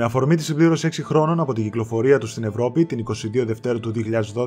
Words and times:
Με 0.00 0.06
αφορμή 0.06 0.34
τη 0.34 0.42
συμπλήρωση 0.42 0.88
6 0.92 1.00
χρόνων 1.02 1.40
από 1.40 1.52
την 1.52 1.64
κυκλοφορία 1.64 2.18
του 2.18 2.26
στην 2.26 2.44
Ευρώπη 2.44 2.84
την 2.84 3.04
22 3.08 3.44
Δευτέρου 3.46 3.80
του 3.80 3.92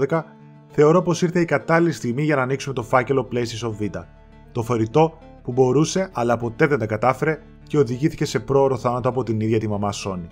2012, 0.09 0.21
θεωρώ 0.67 1.01
πως 1.01 1.21
ήρθε 1.21 1.39
η 1.39 1.45
κατάλληλη 1.45 1.91
στιγμή 1.91 2.23
για 2.23 2.35
να 2.35 2.41
ανοίξουμε 2.41 2.73
το 2.73 2.83
φάκελο 2.83 3.27
PlayStation 3.31 3.81
Vita. 3.81 4.03
Το 4.51 4.63
φορητό 4.63 5.17
που 5.43 5.51
μπορούσε 5.51 6.09
αλλά 6.13 6.37
ποτέ 6.37 6.67
δεν 6.67 6.79
τα 6.79 6.85
κατάφερε 6.85 7.39
και 7.67 7.77
οδηγήθηκε 7.77 8.25
σε 8.25 8.39
πρόωρο 8.39 8.77
θάνατο 8.77 9.09
από 9.09 9.23
την 9.23 9.39
ίδια 9.39 9.59
τη 9.59 9.67
μαμά 9.67 9.89
Sony. 10.05 10.27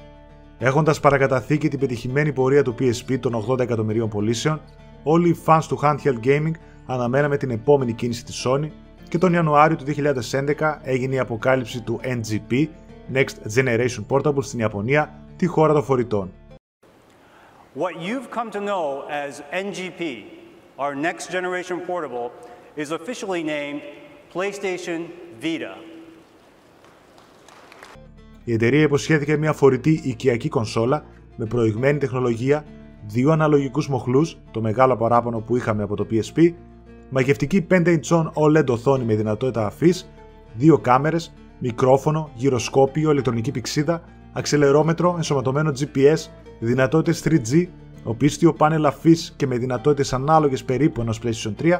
Έχοντας 0.58 1.00
παρακαταθήκη 1.00 1.68
την 1.68 1.80
πετυχημένη 1.80 2.34
πορεία 2.34 2.64
του 2.64 2.76
PSP 2.80 3.20
των 3.20 3.46
80 3.50 3.60
εκατομμυρίων 3.60 4.10
πωλήσεων, 4.10 4.62
όλοι 5.04 5.30
οι 5.30 5.38
fans 5.46 5.64
του 5.68 5.80
handheld 5.84 6.26
gaming 6.26 6.54
αναμέναμε 6.86 7.38
την 7.38 7.50
επόμενη 7.50 7.94
κίνηση 7.94 8.26
της 8.26 8.46
Sony 8.48 8.68
και 9.10 9.18
τον 9.18 9.34
Ιανουάριο 9.34 9.78
του 9.78 9.86
2011 9.88 10.78
έγινε 10.82 11.16
η 11.16 11.20
αποκάλυψη 11.20 11.82
του 11.82 12.00
NGP, 12.04 12.68
Next 13.14 13.58
Generation 13.58 14.06
Portable 14.08 14.44
στην 14.44 14.60
Ιαπωνία, 14.60 15.14
τη 15.36 15.46
χώρα 15.46 15.74
των 15.74 15.84
φορητών. 15.84 16.32
What 17.76 17.94
you've 18.08 18.30
come 18.38 18.50
to 18.52 18.60
know 18.60 18.86
as 19.10 19.42
NGP, 19.66 20.02
our 20.78 20.96
Next 20.96 21.26
Generation 21.32 21.78
Portable, 21.90 22.28
is 22.76 22.92
officially 22.92 23.44
named 23.44 23.82
PlayStation 24.34 25.00
Vita. 25.42 25.76
Η 28.44 28.54
εταιρεία 28.54 28.82
υποσχέθηκε 28.82 29.38
μια 29.38 29.54
φορητή 29.54 30.02
οικιακή 30.04 30.50
κονσόλα 30.50 31.06
με 31.36 31.46
προηγμένη 31.46 31.98
τεχνολογία, 31.98 32.66
δύο 33.08 33.32
αναλογικούς 33.32 33.90
μοχλούς, 33.90 34.38
το 34.52 34.62
μεγάλο 34.62 34.98
παράπονο 34.98 35.40
που 35.40 35.56
είχαμε 35.56 35.84
από 35.84 35.96
το 35.96 36.08
PSP, 36.12 36.54
μαγευτική 37.10 37.68
5 37.70 38.00
inch 38.00 38.32
OLED 38.34 38.66
οθόνη 38.68 39.04
με 39.04 39.16
δυνατότητα 39.16 39.66
αφής, 39.66 40.10
δύο 40.54 40.78
κάμερες, 40.78 41.34
μικρόφωνο, 41.62 42.30
γυροσκόπιο, 42.34 43.12
ηλεκτρονική 43.12 43.52
πηξίδα, 43.52 44.02
αξελερόμετρο, 44.34 45.14
ενσωματωμένο 45.18 45.72
GPS, 45.80 46.18
δυνατότητες 46.60 47.24
3G, 47.26 47.68
οπίστιο 48.04 48.54
πάνελ 48.54 48.86
αφής 48.86 49.34
και 49.36 49.48
με 49.48 49.58
δυνατότητες 49.58 50.14
ανάλογες 50.14 50.64
περίπου 50.64 51.02
ενός 51.02 51.20
PlayStation 51.24 51.54
3, 51.62 51.80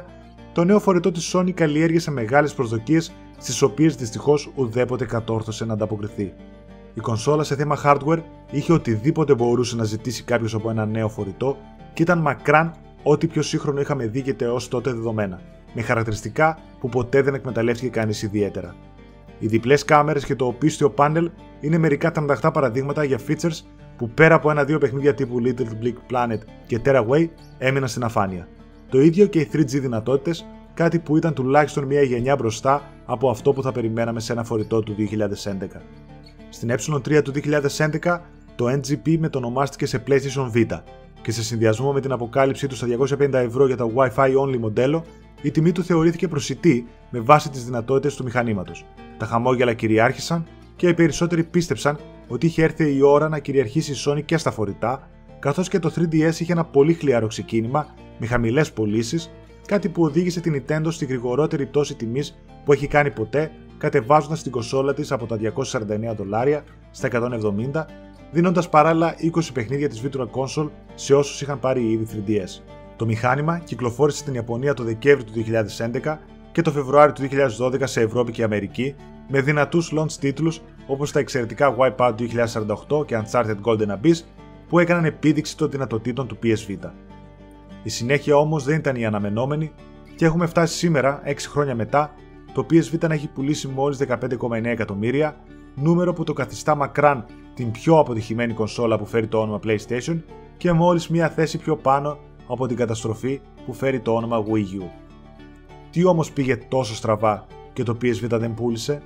το 0.52 0.64
νέο 0.64 0.80
φορητό 0.80 1.10
της 1.10 1.34
Sony 1.34 1.50
καλλιέργησε 1.50 2.10
μεγάλες 2.10 2.54
προσδοκίες 2.54 3.12
στις 3.38 3.62
οποίες 3.62 3.96
δυστυχώς 3.96 4.50
ουδέποτε 4.54 5.04
κατόρθωσε 5.04 5.64
να 5.64 5.72
ανταποκριθεί. 5.72 6.32
Η 6.94 7.00
κονσόλα 7.00 7.42
σε 7.42 7.56
θέμα 7.56 7.78
hardware 7.84 8.22
είχε 8.50 8.72
οτιδήποτε 8.72 9.34
μπορούσε 9.34 9.76
να 9.76 9.84
ζητήσει 9.84 10.22
κάποιος 10.22 10.54
από 10.54 10.70
ένα 10.70 10.86
νέο 10.86 11.08
φορητό 11.08 11.56
και 11.92 12.02
ήταν 12.02 12.18
μακράν 12.18 12.74
ό,τι 13.02 13.26
πιο 13.26 13.42
σύγχρονο 13.42 13.80
είχαμε 13.80 14.06
δει 14.06 14.22
και 14.22 14.34
έω 14.38 14.60
τότε 14.68 14.92
δεδομένα, 14.92 15.40
με 15.74 15.82
χαρακτηριστικά 15.82 16.58
που 16.80 16.88
ποτέ 16.88 17.22
δεν 17.22 17.34
εκμεταλλεύτηκε 17.34 17.88
κανείς 17.88 18.22
ιδιαίτερα. 18.22 18.74
Οι 19.42 19.46
διπλές 19.46 19.84
κάμερες 19.84 20.24
και 20.24 20.34
το 20.34 20.46
οπίστιο 20.46 20.90
πάνελ 20.90 21.30
είναι 21.60 21.78
μερικά 21.78 22.10
τανταχτά 22.10 22.50
παραδείγματα 22.50 23.04
για 23.04 23.18
features 23.28 23.60
που 23.96 24.10
πέρα 24.10 24.34
από 24.34 24.50
ένα-δύο 24.50 24.78
παιχνίδια 24.78 25.14
τύπου 25.14 25.42
Little 25.44 25.84
Big 25.84 25.94
Planet 26.10 26.38
και 26.66 26.80
Terraway 26.84 27.28
έμειναν 27.58 27.88
στην 27.88 28.04
αφάνεια. 28.04 28.48
Το 28.88 29.00
ίδιο 29.00 29.26
και 29.26 29.40
οι 29.40 29.48
3G 29.52 29.66
δυνατότητες, 29.66 30.46
κάτι 30.74 30.98
που 30.98 31.16
ήταν 31.16 31.34
τουλάχιστον 31.34 31.84
μια 31.84 32.02
γενιά 32.02 32.36
μπροστά 32.36 32.82
από 33.06 33.30
αυτό 33.30 33.52
που 33.52 33.62
θα 33.62 33.72
περιμέναμε 33.72 34.20
σε 34.20 34.32
ένα 34.32 34.44
φορητό 34.44 34.80
του 34.80 34.94
2011. 34.98 35.80
Στην 36.48 36.70
ε3 36.70 37.22
του 37.22 37.32
2011, 38.00 38.18
το 38.56 38.66
NGP 38.70 39.16
μετονομάστηκε 39.18 39.86
σε 39.86 40.02
PlayStation 40.06 40.50
Vita 40.54 40.80
και 41.22 41.32
σε 41.32 41.42
συνδυασμό 41.42 41.92
με 41.92 42.00
την 42.00 42.12
αποκάλυψή 42.12 42.66
του 42.66 42.76
στα 42.76 42.86
250 43.18 43.32
ευρώ 43.32 43.66
για 43.66 43.76
το 43.76 43.90
Wi-Fi 43.94 44.36
only 44.36 44.58
μοντέλο, 44.58 45.04
η 45.42 45.50
τιμή 45.50 45.72
του 45.72 45.84
θεωρήθηκε 45.84 46.28
προσιτή 46.28 46.86
με 47.10 47.20
βάση 47.20 47.50
τις 47.50 47.64
δυνατότητες 47.64 48.14
του 48.14 48.24
μηχανήματος. 48.24 48.84
Τα 49.18 49.26
χαμόγελα 49.26 49.74
κυριάρχησαν 49.74 50.46
και 50.76 50.88
οι 50.88 50.94
περισσότεροι 50.94 51.44
πίστεψαν 51.44 51.98
ότι 52.28 52.46
είχε 52.46 52.62
έρθει 52.62 52.96
η 52.96 53.02
ώρα 53.02 53.28
να 53.28 53.38
κυριαρχήσει 53.38 53.92
η 53.92 53.96
Sony 54.06 54.24
και 54.24 54.36
στα 54.36 54.50
φορητά, 54.50 55.08
καθώς 55.38 55.68
και 55.68 55.78
το 55.78 55.92
3DS 55.96 56.34
είχε 56.38 56.52
ένα 56.52 56.64
πολύ 56.64 56.92
χλιαρό 56.92 57.26
ξεκίνημα 57.26 57.86
με 58.18 58.26
χαμηλές 58.26 58.72
πωλήσεις, 58.72 59.30
κάτι 59.66 59.88
που 59.88 60.02
οδήγησε 60.02 60.40
την 60.40 60.62
Nintendo 60.66 60.86
στη 60.88 61.04
γρηγορότερη 61.04 61.66
πτώση 61.66 61.94
τιμής 61.94 62.38
που 62.64 62.72
έχει 62.72 62.86
κάνει 62.86 63.10
ποτέ, 63.10 63.50
κατεβάζοντας 63.78 64.42
την 64.42 64.52
κονσόλα 64.52 64.94
της 64.94 65.12
από 65.12 65.26
τα 65.26 65.36
249 65.36 66.14
δολάρια 66.16 66.64
στα 66.90 67.08
170 67.08 67.86
δίνοντας 68.32 68.68
παράλληλα 68.68 69.14
20 69.34 69.52
παιχνίδια 69.52 69.88
της 69.88 70.02
Virtual 70.04 70.26
Console 70.26 70.68
σε 70.94 71.14
όσους 71.14 71.40
είχαν 71.40 71.60
πάρει 71.60 71.90
ήδη 71.90 72.24
3DS. 72.26 72.62
Το 73.02 73.08
μηχάνημα 73.08 73.58
κυκλοφόρησε 73.58 74.18
στην 74.18 74.34
Ιαπωνία 74.34 74.74
το 74.74 74.84
Δεκέμβριο 74.84 75.32
του 75.32 75.44
2011 76.04 76.16
και 76.52 76.62
το 76.62 76.70
Φεβρουάριο 76.70 77.12
του 77.12 77.28
2012 77.58 77.80
σε 77.82 78.00
Ευρώπη 78.00 78.32
και 78.32 78.42
Αμερική, 78.42 78.94
με 79.28 79.40
δυνατούς 79.40 79.92
launch 79.96 80.12
τίτλους 80.12 80.60
όπως 80.86 81.12
τα 81.12 81.18
εξαιρετικά 81.18 81.76
Wipeout 81.78 82.14
2048 82.88 83.06
και 83.06 83.22
Uncharted 83.22 83.56
Golden 83.64 83.86
Abyss 83.86 84.20
που 84.68 84.78
έκαναν 84.78 85.04
επίδειξη 85.04 85.56
των 85.56 85.70
δυνατοτήτων 85.70 86.26
του 86.26 86.38
PS 86.42 86.70
Vita. 86.70 86.90
Η 87.82 87.88
συνέχεια 87.88 88.36
όμως 88.36 88.64
δεν 88.64 88.76
ήταν 88.76 88.96
η 88.96 89.06
αναμενόμενη 89.06 89.72
και 90.16 90.24
έχουμε 90.24 90.46
φτάσει 90.46 90.76
σήμερα, 90.76 91.22
6 91.26 91.34
χρόνια 91.38 91.74
μετά, 91.74 92.14
το 92.52 92.66
PS 92.70 92.94
Vita 92.94 93.08
να 93.08 93.14
έχει 93.14 93.28
πουλήσει 93.28 93.68
μόλις 93.68 93.98
15,9 94.08 94.64
εκατομμύρια, 94.64 95.36
νούμερο 95.74 96.12
που 96.12 96.24
το 96.24 96.32
καθιστά 96.32 96.74
μακράν 96.74 97.24
την 97.54 97.70
πιο 97.70 97.98
αποτυχημένη 97.98 98.52
κονσόλα 98.52 98.98
που 98.98 99.06
φέρει 99.06 99.26
το 99.26 99.40
όνομα 99.40 99.60
PlayStation 99.64 100.20
και 100.56 100.72
μόλις 100.72 101.08
μία 101.08 101.28
θέση 101.28 101.58
πιο 101.58 101.76
πάνω 101.76 102.18
από 102.46 102.66
την 102.66 102.76
καταστροφή 102.76 103.40
που 103.66 103.72
φέρει 103.72 104.00
το 104.00 104.14
όνομα 104.14 104.44
Wii 104.46 104.82
U. 104.82 104.84
Τι 105.90 106.04
όμως 106.04 106.32
πήγε 106.32 106.56
τόσο 106.56 106.94
στραβά 106.94 107.46
και 107.72 107.82
το 107.82 107.96
PS 108.02 108.24
Vita 108.24 108.38
δεν 108.38 108.54
πούλησε; 108.54 109.02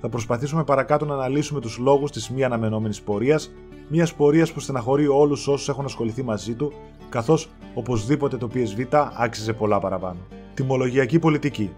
Θα 0.00 0.08
προσπαθήσουμε 0.08 0.64
παρακάτω 0.64 1.04
να 1.04 1.14
αναλύσουμε 1.14 1.60
τους 1.60 1.78
λόγους 1.78 2.10
της 2.10 2.30
μη 2.30 2.44
αναμενόμενης 2.44 3.02
πορείας, 3.02 3.52
μιας 3.88 4.14
πορείας 4.14 4.52
που 4.52 4.60
στεναχωρεί 4.60 5.06
όλους 5.06 5.48
όσους 5.48 5.68
έχουν 5.68 5.84
ασχοληθεί 5.84 6.22
μαζί 6.22 6.54
του, 6.54 6.72
καθώς 7.08 7.50
οπωσδήποτε 7.74 8.36
το 8.36 8.48
PS 8.54 8.80
Vita 8.80 9.08
άξιζε 9.16 9.52
πολλά 9.52 9.78
παραπάνω. 9.78 10.18
Τιμολογιακή 10.54 11.18
πολιτική. 11.18 11.70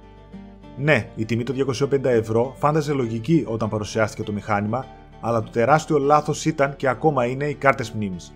Ναι, 0.78 1.08
η 1.16 1.24
τιμή 1.24 1.42
των 1.42 1.54
250 1.54 2.04
ευρώ 2.04 2.54
φάνταζε 2.58 2.92
λογική 2.92 3.44
όταν 3.48 3.68
παρουσιάστηκε 3.68 4.22
το 4.22 4.32
μηχάνημα, 4.32 4.86
αλλά 5.20 5.42
το 5.42 5.50
τεράστιο 5.50 5.98
λάθος 5.98 6.44
ήταν 6.44 6.76
και 6.76 6.88
ακόμα 6.88 7.24
είναι 7.26 7.44
οι 7.44 7.54
κάρτες 7.54 7.90
μνήμης. 7.90 8.34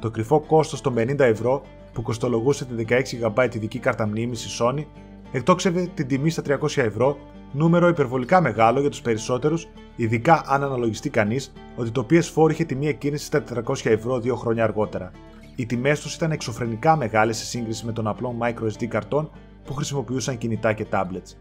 Το 0.00 0.10
κρυφό 0.10 0.40
κόστος 0.40 0.80
των 0.80 0.94
50 0.98 1.18
ευρώ 1.18 1.62
που 1.98 2.04
κοστολογούσε 2.04 2.64
τη 2.64 2.84
16 2.88 3.02
GB 3.22 3.54
ειδική 3.54 3.78
κάρτα 3.78 4.06
μνήμης 4.06 4.44
η 4.44 4.48
Sony 4.60 4.84
εκτόξευε 5.32 5.90
την 5.94 6.06
τιμή 6.06 6.30
στα 6.30 6.42
300 6.46 6.76
ευρώ, 6.76 7.16
νούμερο 7.52 7.88
υπερβολικά 7.88 8.40
μεγάλο 8.40 8.80
για 8.80 8.90
τους 8.90 9.00
περισσότερους, 9.00 9.68
ειδικά 9.96 10.42
αν 10.46 10.62
αναλογιστεί 10.62 11.10
κανείς 11.10 11.52
ότι 11.76 11.90
το 11.90 12.06
PS4 12.10 12.50
είχε 12.50 12.64
τιμή 12.64 12.88
εκκίνησης 12.88 13.26
στα 13.26 13.42
400 13.66 13.74
ευρώ 13.84 14.20
δύο 14.20 14.36
χρόνια 14.36 14.64
αργότερα. 14.64 15.10
Οι 15.56 15.66
τιμές 15.66 16.00
τους 16.00 16.14
ήταν 16.14 16.30
εξωφρενικά 16.30 16.96
μεγάλες 16.96 17.36
σε 17.36 17.44
σύγκριση 17.44 17.86
με 17.86 17.92
τον 17.92 18.06
απλό 18.06 18.36
microSD 18.40 18.84
καρτών 18.86 19.30
που 19.64 19.74
χρησιμοποιούσαν 19.74 20.38
κινητά 20.38 20.72
και 20.72 20.86
tablets. 20.90 21.36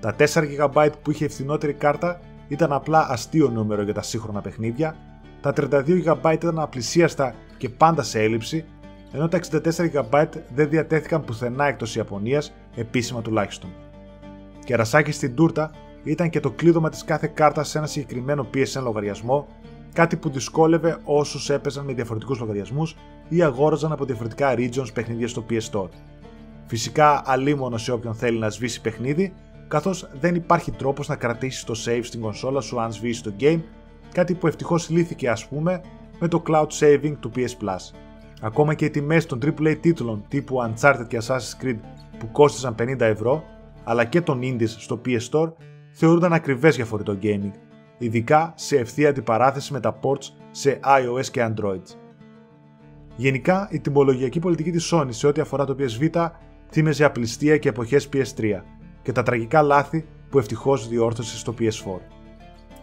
Τα 0.00 0.16
4 0.18 0.24
GB 0.58 0.88
που 1.02 1.10
είχε 1.10 1.24
ευθυνότερη 1.24 1.72
κάρτα 1.72 2.20
ήταν 2.48 2.72
απλά 2.72 3.06
αστείο 3.10 3.48
νούμερο 3.48 3.82
για 3.82 3.94
τα 3.94 4.02
σύγχρονα 4.02 4.40
παιχνίδια, 4.40 4.96
τα 5.40 5.52
32 5.56 6.02
GB 6.04 6.32
ήταν 6.32 6.58
απλησίαστα 6.58 7.34
και 7.56 7.68
πάντα 7.68 8.02
σε 8.02 8.22
έλλειψη, 8.22 8.64
ενώ 9.16 9.28
τα 9.28 9.40
64 9.50 9.60
GB 9.92 10.26
δεν 10.54 10.68
διατέθηκαν 10.68 11.24
πουθενά 11.24 11.66
εκτός 11.66 11.96
Ιαπωνίας, 11.96 12.52
επίσημα 12.74 13.22
τουλάχιστον. 13.22 13.70
Και 14.64 14.76
ρασάκι 14.76 15.12
στην 15.12 15.34
τούρτα 15.34 15.70
ήταν 16.04 16.30
και 16.30 16.40
το 16.40 16.50
κλείδωμα 16.50 16.88
της 16.88 17.04
κάθε 17.04 17.26
κάρτας 17.34 17.68
σε 17.68 17.78
ένα 17.78 17.86
συγκεκριμένο 17.86 18.46
PSN 18.54 18.82
λογαριασμό, 18.82 19.46
κάτι 19.92 20.16
που 20.16 20.30
δυσκόλευε 20.30 20.98
όσους 21.04 21.50
έπαιζαν 21.50 21.84
με 21.84 21.92
διαφορετικούς 21.92 22.38
λογαριασμούς 22.38 22.96
ή 23.28 23.42
αγόραζαν 23.42 23.92
από 23.92 24.04
διαφορετικά 24.04 24.54
regions 24.56 24.92
παιχνίδια 24.94 25.28
στο 25.28 25.44
PS 25.50 25.70
Store. 25.70 25.88
Φυσικά 26.66 27.22
αλίμονο 27.26 27.78
σε 27.78 27.92
όποιον 27.92 28.14
θέλει 28.14 28.38
να 28.38 28.50
σβήσει 28.50 28.80
παιχνίδι, 28.80 29.32
καθώς 29.68 30.08
δεν 30.20 30.34
υπάρχει 30.34 30.70
τρόπος 30.70 31.08
να 31.08 31.16
κρατήσεις 31.16 31.64
το 31.64 31.74
save 31.86 32.00
στην 32.02 32.20
κονσόλα 32.20 32.60
σου 32.60 32.80
αν 32.80 32.92
σβήσει 32.92 33.22
το 33.22 33.32
game, 33.40 33.60
κάτι 34.12 34.34
που 34.34 34.46
ευτυχώς 34.46 34.88
λύθηκε 34.90 35.28
ας 35.28 35.46
πούμε 35.48 35.80
με 36.18 36.28
το 36.28 36.42
cloud 36.46 36.68
saving 36.80 37.14
του 37.20 37.30
PS 37.36 37.64
Plus. 37.64 38.05
Ακόμα 38.40 38.74
και 38.74 38.84
οι 38.84 38.90
τιμές 38.90 39.26
των 39.26 39.38
AAA 39.44 39.76
τίτλων 39.80 40.24
τύπου 40.28 40.56
Uncharted 40.62 41.04
και 41.08 41.18
Assassin's 41.22 41.64
Creed 41.64 41.78
που 42.18 42.30
κόστησαν 42.32 42.74
50 42.78 43.00
ευρώ, 43.00 43.44
αλλά 43.84 44.04
και 44.04 44.20
των 44.20 44.40
indies 44.42 44.68
στο 44.68 45.00
PS 45.06 45.28
Store 45.30 45.52
θεωρούνταν 45.90 46.32
ακριβές 46.32 46.76
για 46.76 46.84
φορητό 46.84 47.18
gaming, 47.22 47.52
ειδικά 47.98 48.52
σε 48.56 48.76
ευθεία 48.76 49.08
αντιπαράθεση 49.08 49.72
με 49.72 49.80
τα 49.80 49.98
ports 50.02 50.30
σε 50.50 50.80
iOS 50.84 51.26
και 51.26 51.48
Android. 51.50 51.82
Γενικά, 53.16 53.68
η 53.70 53.80
τιμολογιακή 53.80 54.38
πολιτική 54.38 54.70
της 54.70 54.92
Sony 54.94 55.08
σε 55.08 55.26
ό,τι 55.26 55.40
αφορά 55.40 55.64
το 55.64 55.76
PS 55.78 56.02
Vita 56.02 56.30
θύμεζε 56.70 57.04
απληστία 57.04 57.56
και 57.56 57.68
εποχές 57.68 58.08
PS3, 58.12 58.62
και 59.02 59.12
τα 59.12 59.22
τραγικά 59.22 59.62
λάθη 59.62 60.06
που 60.30 60.38
ευτυχώς 60.38 60.88
διόρθωσε 60.88 61.38
στο 61.38 61.54
PS4. 61.58 62.00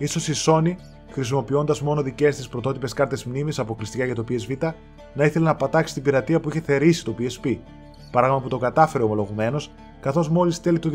σω 0.08 0.32
η 0.32 0.36
Sony, 0.46 0.76
χρησιμοποιώντας 1.12 1.82
μόνο 1.82 2.02
δικές 2.02 2.36
της 2.36 2.48
πρωτότυπες 2.48 2.94
κάρτες 2.94 3.24
μνήμης 3.26 3.60
αποκλειστικά 3.60 4.06
για 4.06 4.16
το 4.16 4.24
PS 4.30 4.52
Vita, 4.52 4.72
να 5.14 5.26
ήθελε 5.26 5.46
να 5.46 5.56
πατάξει 5.56 5.94
την 5.94 6.04
πειρατεία 6.04 6.40
που 6.40 6.50
είχε 6.50 6.62
θερήσει 6.62 7.04
το 7.04 7.16
PSP. 7.20 7.58
Πράγμα 8.12 8.42
που 8.42 8.48
το 8.48 8.58
κατάφερε 8.58 9.04
ομολογουμένως, 9.04 9.72
καθώς 10.00 10.30
μόλις 10.30 10.62
τέλη 10.62 10.80
του 10.80 10.92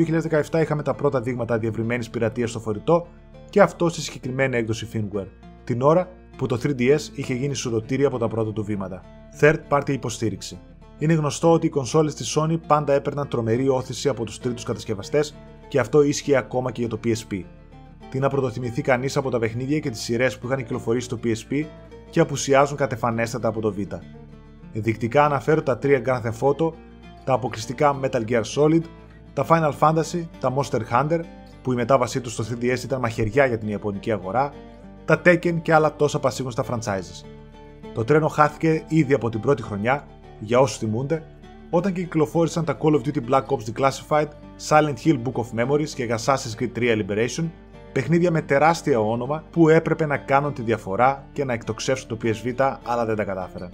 2017 0.50 0.61
είχαμε 0.61 0.82
τα 0.82 0.94
πρώτα 0.94 1.20
δείγματα 1.20 1.59
διευρυμένης 1.59 2.11
πειρατείας 2.11 2.50
στο 2.50 2.61
φορητό 2.61 3.06
και 3.50 3.61
αυτό 3.61 3.88
στη 3.88 4.00
συγκεκριμένη 4.00 4.56
έκδοση 4.56 4.88
firmware, 4.93 5.26
την 5.65 5.82
ώρα 5.82 6.09
που 6.37 6.47
το 6.47 6.59
3DS 6.62 7.00
είχε 7.15 7.35
γίνει 7.35 7.55
σουρωτήρι 7.55 8.05
από 8.05 8.19
τα 8.19 8.29
πρώτα 8.29 8.53
του 8.53 8.65
βήματα. 8.65 9.03
Third 9.41 9.59
party 9.69 9.91
υποστήριξη. 9.91 10.59
Είναι 10.99 11.12
γνωστό 11.12 11.53
ότι 11.53 11.67
οι 11.67 11.71
κονσόλες 11.71 12.14
της 12.14 12.38
Sony 12.38 12.59
πάντα 12.67 12.93
έπαιρναν 12.93 13.29
τρομερή 13.29 13.69
όθηση 13.69 14.09
από 14.09 14.25
τους 14.25 14.38
τρίτους 14.38 14.64
κατασκευαστές 14.64 15.35
και 15.69 15.79
αυτό 15.79 16.03
ίσχυε 16.03 16.37
ακόμα 16.37 16.73
και 16.73 16.81
για 16.81 16.91
το 16.91 17.00
PSP. 17.05 17.44
Τι 18.11 18.19
να 18.19 18.29
πρωτοθυμηθεί 18.29 18.82
κανείς 18.82 19.17
από 19.17 19.31
τα 19.31 19.38
παιχνίδια 19.38 19.79
και 19.79 19.91
τις 19.91 20.00
σειρές 20.00 20.38
που 20.38 20.47
είχαν 20.47 20.59
κυκλοφορήσει 20.59 21.06
στο 21.06 21.19
PSP 21.25 21.64
και 22.11 22.21
απουσιάζουν 22.21 22.77
κατεφανέστατα 22.77 23.49
από 23.49 23.61
το 23.61 23.75
Vita. 23.79 23.99
Ενδεικτικά 24.73 25.25
αναφέρω 25.25 25.63
τα 25.63 25.79
3 25.83 26.03
Grand 26.07 26.23
Theft 26.23 26.49
Auto, 26.49 26.73
τα 27.25 27.33
αποκλειστικά 27.33 28.01
Metal 28.03 28.25
Gear 28.29 28.43
Solid, 28.57 28.83
τα 29.33 29.47
Final 29.49 29.73
Fantasy, 29.79 30.27
τα 30.41 30.55
Monster 30.57 30.81
Hunter, 30.93 31.21
που 31.63 31.73
η 31.73 31.75
μετάβασή 31.75 32.21
τους 32.21 32.33
στο 32.33 32.45
3DS 32.51 32.83
ήταν 32.85 33.01
μαχαιριά 33.01 33.47
για 33.47 33.59
την 33.59 33.69
Ιαπωνική 33.69 34.13
αγορά, 34.13 34.53
τα 35.05 35.21
Tekken 35.25 35.63
και 35.63 35.75
άλλα 35.75 35.97
τόσα 35.97 36.19
πασίγνωστα 36.19 36.65
franchises. 36.71 37.27
Το 37.95 38.05
τρένο 38.05 38.29
χάθηκε 38.29 38.85
ήδη 38.89 39.15
από 39.15 39.29
την 39.29 39.41
πρώτη 39.41 39.63
χρονιά, 39.63 40.07
για 40.41 40.61
όσους 40.61 40.79
θυμούνται, 40.79 41.23
όταν 41.71 41.93
και 41.93 42.01
κυκλοφόρησαν 42.01 42.65
τα 42.65 42.79
Call 42.81 42.93
of 42.93 43.01
Duty 43.01 43.31
Black 43.31 43.45
Ops 43.47 43.73
Declassified, 43.73 44.29
Silent 44.69 44.97
Hill 45.05 45.23
Book 45.23 45.43
of 45.43 45.65
Memories 45.65 45.89
και 45.89 46.15
Assassin's 46.19 46.61
Creed 46.61 46.79
3 46.79 47.03
Liberation, 47.03 47.49
παιχνίδια 47.93 48.31
με 48.31 48.43
τεράστια 48.43 49.00
όνομα 49.00 49.44
που 49.50 49.69
έπρεπε 49.69 50.06
να 50.06 50.17
κάνουν 50.17 50.52
τη 50.52 50.62
διαφορά 50.62 51.25
και 51.32 51.44
να 51.44 51.52
εκτοξεύσουν 51.52 52.08
το 52.08 52.19
PSV 52.23 52.76
αλλά 52.85 53.05
δεν 53.05 53.17
τα 53.17 53.25
κατάφεραν. 53.25 53.70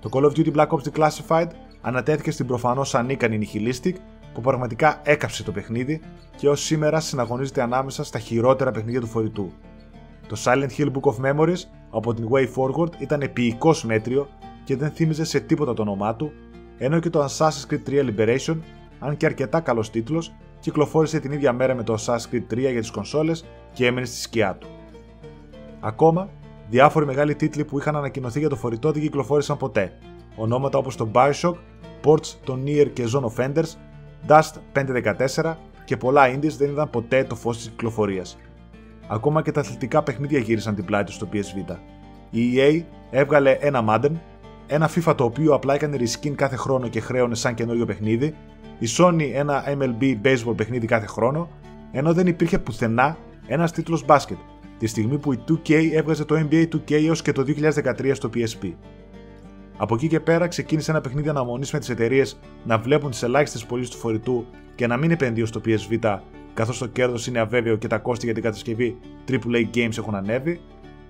Το 0.00 0.08
Call 0.12 0.22
of 0.22 0.30
Duty 0.30 0.54
Black 0.54 0.66
Ops 0.66 0.92
Declassified 0.92 1.48
ανατέθηκε 1.80 2.30
στην 2.30 2.46
προφανώς 2.46 2.94
ανίκανη 2.94 3.48
Nihilistic 3.52 3.92
που 4.34 4.40
πραγματικά 4.40 5.00
έκαψε 5.04 5.42
το 5.42 5.52
παιχνίδι 5.52 6.00
και 6.36 6.48
ως 6.48 6.60
σήμερα 6.60 7.00
συναγωνίζεται 7.00 7.62
ανάμεσα 7.62 8.04
στα 8.04 8.18
χειρότερα 8.18 8.70
παιχνίδια 8.70 9.00
του 9.00 9.06
φορητού. 9.06 9.52
Το 10.26 10.36
Silent 10.44 10.70
Hill 10.78 10.86
Book 10.86 11.12
of 11.12 11.32
Memories 11.32 11.58
από 11.90 12.14
την 12.14 12.28
Way 12.30 12.46
Forward 12.54 13.00
ήταν 13.00 13.20
επίοικος 13.20 13.84
μέτριο 13.84 14.28
και 14.64 14.76
δεν 14.76 14.90
θύμιζε 14.90 15.24
σε 15.24 15.40
τίποτα 15.40 15.74
το 15.74 15.82
όνομά 15.82 16.16
του, 16.16 16.32
ενώ 16.78 16.98
και 16.98 17.10
το 17.10 17.24
Assassin's 17.24 17.72
Creed 17.72 17.90
3 17.90 18.10
Liberation, 18.10 18.56
αν 18.98 19.16
και 19.16 19.26
αρκετά 19.26 19.60
καλός 19.60 19.90
τίτλος, 19.90 20.34
κυκλοφόρησε 20.60 21.20
την 21.20 21.32
ίδια 21.32 21.52
μέρα 21.52 21.74
με 21.74 21.82
το 21.82 21.94
Assassin's 21.98 22.34
Creed 22.34 22.52
3 22.54 22.58
για 22.58 22.80
τις 22.80 22.90
κονσόλες 22.90 23.44
και 23.72 23.86
έμενε 23.86 24.06
στη 24.06 24.16
σκιά 24.16 24.56
του. 24.56 24.68
Ακόμα, 25.80 26.28
διάφοροι 26.68 27.06
μεγάλοι 27.06 27.34
τίτλοι 27.34 27.64
που 27.64 27.78
είχαν 27.78 27.96
ανακοινωθεί 27.96 28.38
για 28.38 28.48
το 28.48 28.56
φορητό 28.56 28.92
δεν 28.92 29.02
κυκλοφόρησαν 29.02 29.56
ποτέ. 29.56 29.92
Ονόματα 30.36 30.78
όπως 30.78 30.96
το 30.96 31.10
Bioshock, 31.14 31.54
ports 32.04 32.36
των 32.44 32.64
Nier 32.66 32.90
και 32.92 33.04
Zone 33.14 33.24
of 33.24 33.44
Enders, 33.44 33.74
Dust 34.28 34.52
514 35.42 35.54
και 35.84 35.96
πολλά 35.96 36.34
indies 36.34 36.52
δεν 36.58 36.70
είδαν 36.70 36.90
ποτέ 36.90 37.24
το 37.24 37.34
φως 37.34 37.56
της 37.56 37.68
κυκλοφορίας. 37.68 38.38
Ακόμα 39.08 39.42
και 39.42 39.52
τα 39.52 39.60
αθλητικά 39.60 40.02
παιχνίδια 40.02 40.38
γύρισαν 40.38 40.74
την 40.74 40.84
πλάτη 40.84 41.04
τους 41.04 41.14
στο 41.14 41.28
PS 41.32 41.36
Vita. 41.36 41.76
Η 42.30 42.54
EA 42.56 42.82
έβγαλε 43.10 43.50
ένα 43.50 43.84
Madden, 43.88 44.12
ένα 44.70 44.90
FIFA 44.94 45.14
το 45.16 45.24
οποίο 45.24 45.54
απλά 45.54 45.74
έκανε 45.74 45.96
reskin 46.00 46.30
κάθε 46.30 46.56
χρόνο 46.56 46.88
και 46.88 47.00
χρέωνε 47.00 47.34
σαν 47.34 47.54
καινούριο 47.54 47.86
παιχνίδι, 47.86 48.34
η 48.78 48.86
Sony 48.98 49.30
ένα 49.34 49.64
MLB 49.78 50.16
baseball 50.22 50.56
παιχνίδι 50.56 50.86
κάθε 50.86 51.06
χρόνο, 51.06 51.48
ενώ 51.92 52.12
δεν 52.12 52.26
υπήρχε 52.26 52.58
πουθενά 52.58 53.16
ένας 53.46 53.72
τίτλος 53.72 54.04
μπάσκετ, 54.04 54.38
τη 54.78 54.86
στιγμή 54.86 55.18
που 55.18 55.32
η 55.32 55.38
2K 55.48 55.90
έβγαζε 55.92 56.24
το 56.24 56.46
NBA 56.50 56.68
2K 56.74 56.92
έως 56.92 57.22
και 57.22 57.32
το 57.32 57.44
2013 57.46 58.10
στο 58.14 58.30
PSP. 58.34 58.72
Από 59.76 59.94
εκεί 59.94 60.08
και 60.08 60.20
πέρα 60.20 60.48
ξεκίνησε 60.48 60.90
ένα 60.90 61.00
παιχνίδι 61.00 61.28
αναμονής 61.28 61.72
με 61.72 61.78
τις 61.78 61.88
εταιρείες 61.88 62.38
να 62.64 62.78
βλέπουν 62.78 63.10
τις 63.10 63.22
ελάχιστες 63.22 63.64
πωλήσεις 63.64 63.90
του 63.90 63.98
φορητού 63.98 64.46
και 64.74 64.86
να 64.86 64.96
μην 64.96 65.10
επενδύουν 65.10 65.46
στο 65.46 65.60
PSV, 65.64 66.18
καθώς 66.54 66.78
το 66.78 66.86
κέρδος 66.86 67.26
είναι 67.26 67.38
αβέβαιο 67.38 67.76
και 67.76 67.86
τα 67.86 67.98
κόστη 67.98 68.24
για 68.24 68.34
την 68.34 68.42
κατασκευή 68.42 68.98
AAA 69.28 69.64
games 69.74 69.98
έχουν 69.98 70.14
ανέβει, 70.14 70.60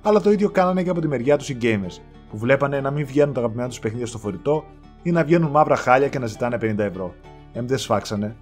αλλά 0.02 0.20
το 0.20 0.30
ίδιο 0.30 0.50
κάνανε 0.50 0.82
και 0.82 0.90
από 0.90 1.00
τη 1.00 1.08
μεριά 1.08 1.36
τους 1.36 1.48
οι 1.48 1.56
gamers, 1.62 2.00
που 2.30 2.38
βλέπανε 2.38 2.80
να 2.80 2.90
μην 2.90 3.06
βγαίνουν 3.06 3.34
τα 3.34 3.40
αγαπημένα 3.40 3.68
τους 3.68 3.78
παιχνίδια 3.78 4.06
στο 4.06 4.18
φορητό 4.18 4.64
ή 5.02 5.10
να 5.10 5.24
βγαίνουν 5.24 5.50
μαύρα 5.50 5.76
χάλια 5.76 6.08
και 6.08 6.18
να 6.18 6.26
ζητάνε 6.26 6.58
50 6.60 6.78
ευρώ. 6.78 7.14
Εμ 7.52 7.66
δεν 7.66 7.78
σφάξανε. 7.78 8.36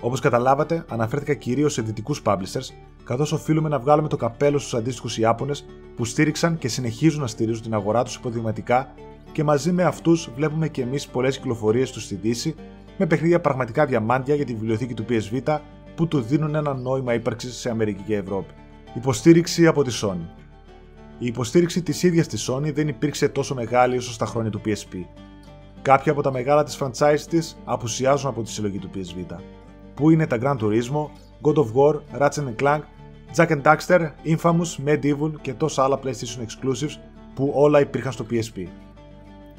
Όπως 0.00 0.20
καταλάβατε, 0.20 0.84
αναφέρθηκα 0.88 1.34
κυρίως 1.34 1.72
σε 1.72 1.82
δυτικούς 1.82 2.22
publishers, 2.24 2.74
καθώς 3.04 3.32
οφείλουμε 3.32 3.68
να 3.68 3.78
βγάλουμε 3.78 4.08
το 4.08 4.16
καπέλο 4.16 4.58
στους 4.58 4.74
αντίστοιχους 4.74 5.18
Ιάπωνες 5.18 5.64
που 5.96 6.04
στήριξαν 6.04 6.58
και 6.58 6.68
συνεχίζουν 6.68 7.20
να 7.20 7.26
στηρίζουν 7.26 7.62
την 7.62 7.74
αγορά 7.74 8.02
τους 8.02 8.14
υποδειγματικά 8.14 8.94
και 9.32 9.44
μαζί 9.44 9.72
με 9.72 9.82
αυτούς 9.82 10.30
βλέπουμε 10.36 10.68
και 10.68 10.82
εμείς 10.82 11.06
πολλές 11.06 11.36
κυκλοφορίες 11.36 11.90
τους 11.90 12.02
στη 12.02 12.14
Δύση 12.14 12.54
με 12.98 13.06
παιχνίδια 13.06 13.40
πραγματικά 13.40 13.86
διαμάντια 13.86 14.34
για 14.34 14.44
τη 14.44 14.52
βιβλιοθήκη 14.52 14.94
του 14.94 15.04
PSV 15.08 15.58
που 15.94 16.08
του 16.08 16.20
δίνουν 16.20 16.54
ένα 16.54 16.74
νόημα 16.74 17.14
ύπαρξης 17.14 17.54
σε 17.56 17.70
Αμερική 17.70 18.02
και 18.02 18.16
Ευρώπη. 18.16 18.52
Υποστήριξη 18.94 19.66
από 19.66 19.82
τη 19.82 19.98
Sony. 20.02 20.41
Η 21.22 21.26
υποστήριξη 21.26 21.82
της 21.82 22.02
ίδιας 22.02 22.26
της 22.26 22.50
Sony 22.50 22.74
δεν 22.74 22.88
υπήρξε 22.88 23.28
τόσο 23.28 23.54
μεγάλη 23.54 23.96
όσο 23.96 24.12
στα 24.12 24.26
χρόνια 24.26 24.50
του 24.50 24.60
PSP. 24.64 25.04
Κάποια 25.82 26.12
από 26.12 26.22
τα 26.22 26.32
μεγάλα 26.32 26.64
της 26.64 26.78
franchise 26.82 27.20
της 27.28 27.56
απουσιάζουν 27.64 28.28
από 28.28 28.42
τη 28.42 28.50
συλλογή 28.50 28.78
του 28.78 28.90
PSV. 28.94 29.36
Που 29.94 30.10
είναι 30.10 30.26
τα 30.26 30.38
Gran 30.42 30.56
Turismo, 30.56 31.08
God 31.42 31.54
of 31.54 31.66
War, 31.74 31.94
Ratchet 32.20 32.62
Clank, 32.62 32.80
Jack 33.36 33.48
and 33.48 33.62
Daxter, 33.62 34.10
Infamous, 34.24 34.86
Medieval 34.86 35.32
και 35.40 35.54
τόσα 35.54 35.84
άλλα 35.84 35.98
PlayStation 36.04 36.40
exclusives 36.40 36.96
που 37.34 37.52
όλα 37.54 37.80
υπήρχαν 37.80 38.12
στο 38.12 38.26
PSP. 38.30 38.66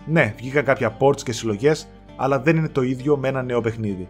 Ναι, 0.05 0.33
βγήκαν 0.37 0.63
κάποια 0.63 0.97
ports 0.99 1.21
και 1.21 1.31
συλλογές, 1.31 1.87
αλλά 2.15 2.39
δεν 2.39 2.57
είναι 2.57 2.69
το 2.69 2.81
ίδιο 2.81 3.17
με 3.17 3.27
ένα 3.27 3.43
νέο 3.43 3.61
παιχνίδι. 3.61 4.09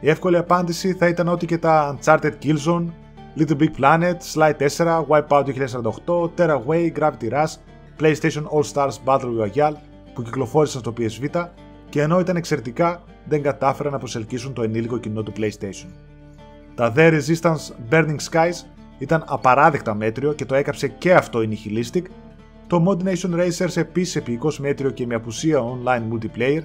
Η 0.00 0.10
εύκολη 0.10 0.36
απάντηση 0.36 0.92
θα 0.92 1.08
ήταν 1.08 1.28
ότι 1.28 1.46
και 1.46 1.58
τα 1.58 1.98
Uncharted 1.98 2.32
Killzone, 2.42 2.86
Little 3.36 3.56
Big 3.56 3.72
Planet, 3.80 4.22
Sly 4.22 4.52
4, 4.58 5.06
Wipeout 5.08 5.44
2048, 5.44 6.36
Terraway, 6.36 6.90
Gravity 6.98 7.28
Rush, 7.30 7.56
PlayStation 7.98 8.44
All 8.52 8.62
Stars 8.62 8.98
Battle 9.04 9.32
Royale 9.40 9.76
που 10.14 10.22
κυκλοφόρησαν 10.22 10.80
στο 10.80 10.92
PS 10.98 11.24
Vita 11.24 11.48
και 11.88 12.00
ενώ 12.00 12.20
ήταν 12.20 12.36
εξαιρετικά 12.36 13.02
δεν 13.24 13.42
κατάφεραν 13.42 13.92
να 13.92 13.98
προσελκύσουν 13.98 14.52
το 14.52 14.62
ενήλικο 14.62 14.98
κοινό 14.98 15.22
του 15.22 15.32
PlayStation. 15.36 15.88
Τα 16.74 16.92
The 16.96 17.20
Resistance 17.20 17.90
Burning 17.90 18.16
Skies 18.30 18.66
ήταν 18.98 19.24
απαράδεκτα 19.26 19.94
μέτριο 19.94 20.32
και 20.32 20.44
το 20.44 20.54
έκαψε 20.54 20.88
και 20.88 21.14
αυτό 21.14 21.42
η 21.42 21.48
Nihilistic 21.50 22.02
το 22.72 22.84
Mod 22.88 23.08
Nation 23.08 23.40
Racers 23.40 23.76
επίσης 23.76 24.16
επίοικος 24.16 24.58
μέτριο 24.60 24.90
και 24.90 25.06
με 25.06 25.14
απουσία 25.14 25.58
online 25.58 26.02
multiplayer, 26.12 26.62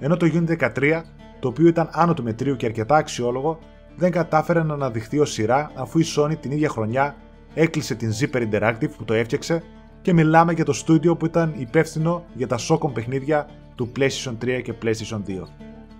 ενώ 0.00 0.16
το 0.16 0.26
Unit 0.32 0.70
13, 0.76 1.02
το 1.40 1.48
οποίο 1.48 1.66
ήταν 1.66 1.88
άνω 1.92 2.14
του 2.14 2.22
μετρίου 2.22 2.56
και 2.56 2.66
αρκετά 2.66 2.96
αξιόλογο, 2.96 3.58
δεν 3.96 4.10
κατάφερε 4.10 4.62
να 4.62 4.74
αναδειχθεί 4.74 5.18
ως 5.18 5.32
σειρά 5.32 5.70
αφού 5.74 5.98
η 5.98 6.04
Sony 6.16 6.36
την 6.40 6.50
ίδια 6.50 6.68
χρονιά 6.68 7.16
έκλεισε 7.54 7.94
την 7.94 8.10
Zipper 8.20 8.48
Interactive 8.50 8.90
που 8.96 9.04
το 9.04 9.14
έφτιαξε 9.14 9.62
και 10.02 10.12
μιλάμε 10.12 10.52
για 10.52 10.64
το 10.64 10.72
στούντιο 10.72 11.16
που 11.16 11.26
ήταν 11.26 11.54
υπεύθυνο 11.56 12.24
για 12.34 12.46
τα 12.46 12.56
σόκον 12.56 12.92
παιχνίδια 12.92 13.48
του 13.74 13.92
PlayStation 13.96 14.34
3 14.44 14.60
και 14.62 14.74
PlayStation 14.82 15.20
2. 15.28 15.42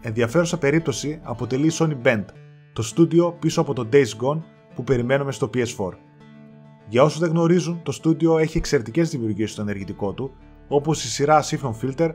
Ενδιαφέρουσα 0.00 0.58
περίπτωση 0.58 1.20
αποτελεί 1.22 1.66
η 1.66 1.72
Sony 1.78 1.96
Bend, 2.02 2.24
το 2.72 2.82
στούντιο 2.82 3.36
πίσω 3.40 3.60
από 3.60 3.72
το 3.72 3.88
Days 3.92 4.22
Gone 4.22 4.40
που 4.74 4.84
περιμένουμε 4.84 5.32
στο 5.32 5.50
PS4. 5.54 5.92
Για 6.88 7.02
όσους 7.02 7.18
δεν 7.18 7.30
γνωρίζουν, 7.30 7.80
το 7.82 7.92
στούντιο 7.92 8.38
έχει 8.38 8.56
εξαιρετικές 8.56 9.10
δημιουργίες 9.10 9.50
στο 9.50 9.62
ενεργητικό 9.62 10.12
του, 10.12 10.34
όπως 10.68 11.04
η 11.04 11.08
σειρά 11.08 11.42
Siphon 11.42 11.72
Filter, 11.82 12.10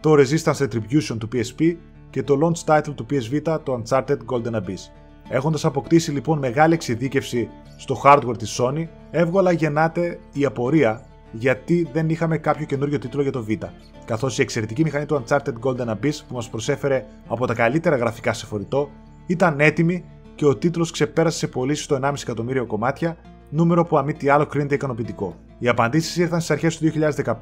το 0.00 0.12
Resistance 0.12 0.54
Retribution 0.54 1.16
του 1.18 1.28
PSP 1.32 1.76
και 2.10 2.22
το 2.22 2.38
launch 2.42 2.74
title 2.74 2.94
του 2.94 3.06
PS 3.10 3.34
Vita, 3.34 3.58
το 3.62 3.82
Uncharted 3.82 4.18
Golden 4.26 4.52
Abyss. 4.52 4.90
Έχοντας 5.28 5.64
αποκτήσει 5.64 6.10
λοιπόν 6.10 6.38
μεγάλη 6.38 6.74
εξειδίκευση 6.74 7.48
στο 7.76 8.00
hardware 8.04 8.38
της 8.38 8.60
Sony, 8.60 8.84
εύγολα 9.10 9.52
γεννάται 9.52 10.18
η 10.32 10.44
απορία 10.44 11.02
γιατί 11.32 11.88
δεν 11.92 12.08
είχαμε 12.08 12.38
κάποιο 12.38 12.66
καινούριο 12.66 12.98
τίτλο 12.98 13.22
για 13.22 13.32
το 13.32 13.44
Vita. 13.48 13.68
Καθώς 14.04 14.38
η 14.38 14.42
εξαιρετική 14.42 14.82
μηχανή 14.82 15.06
του 15.06 15.22
Uncharted 15.24 15.52
Golden 15.62 15.88
Abyss 15.88 16.18
που 16.28 16.34
μας 16.34 16.48
προσέφερε 16.48 17.04
από 17.26 17.46
τα 17.46 17.54
καλύτερα 17.54 17.96
γραφικά 17.96 18.32
σε 18.32 18.46
φορητό 18.46 18.90
ήταν 19.26 19.60
έτοιμη 19.60 20.04
και 20.34 20.46
ο 20.46 20.56
τίτλος 20.56 20.90
ξεπέρασε 20.90 21.38
σε 21.38 21.46
πωλήσει 21.46 21.82
στο 21.82 21.98
1,5 22.02 22.12
εκατομμύριο 22.22 22.66
κομμάτια 22.66 23.16
νούμερο 23.50 23.84
που 23.84 23.98
αμή 23.98 24.12
τι 24.12 24.28
άλλο 24.28 24.46
κρίνεται 24.46 24.74
ικανοποιητικό. 24.74 25.36
Οι 25.58 25.68
απαντήσεις 25.68 26.16
ήρθαν 26.16 26.40
στις 26.40 26.50
αρχές 26.50 26.78
του 26.78 26.92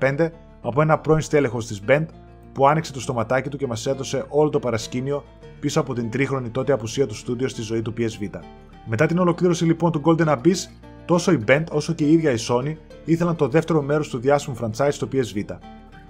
2015 0.00 0.28
από 0.62 0.80
ένα 0.82 0.98
πρώην 0.98 1.20
στέλεχος 1.20 1.66
της 1.66 1.82
Band 1.88 2.06
που 2.56 2.66
άνοιξε 2.66 2.92
το 2.92 3.00
στοματάκι 3.00 3.48
του 3.48 3.56
και 3.56 3.66
μας 3.66 3.86
έδωσε 3.86 4.24
όλο 4.28 4.50
το 4.50 4.58
παρασκήνιο 4.58 5.24
πίσω 5.60 5.80
από 5.80 5.94
την 5.94 6.10
τρίχρονη 6.10 6.48
τότε 6.50 6.72
απουσία 6.72 7.06
του 7.06 7.14
στούντιο 7.14 7.48
στη 7.48 7.62
ζωή 7.62 7.82
του 7.82 7.94
PSV. 7.98 8.28
Μετά 8.86 9.06
την 9.06 9.18
ολοκλήρωση 9.18 9.64
λοιπόν 9.64 9.92
του 9.92 10.02
Golden 10.04 10.26
Abyss, 10.26 10.56
τόσο 11.04 11.32
η 11.32 11.44
Band 11.48 11.64
όσο 11.70 11.92
και 11.92 12.04
η 12.04 12.12
ίδια 12.12 12.30
η 12.30 12.36
Sony 12.48 12.74
ήθελαν 13.04 13.36
το 13.36 13.48
δεύτερο 13.48 13.82
μέρος 13.82 14.08
του 14.08 14.18
διάσημου 14.18 14.56
franchise 14.60 14.88
στο 14.90 15.08
PSV. 15.12 15.44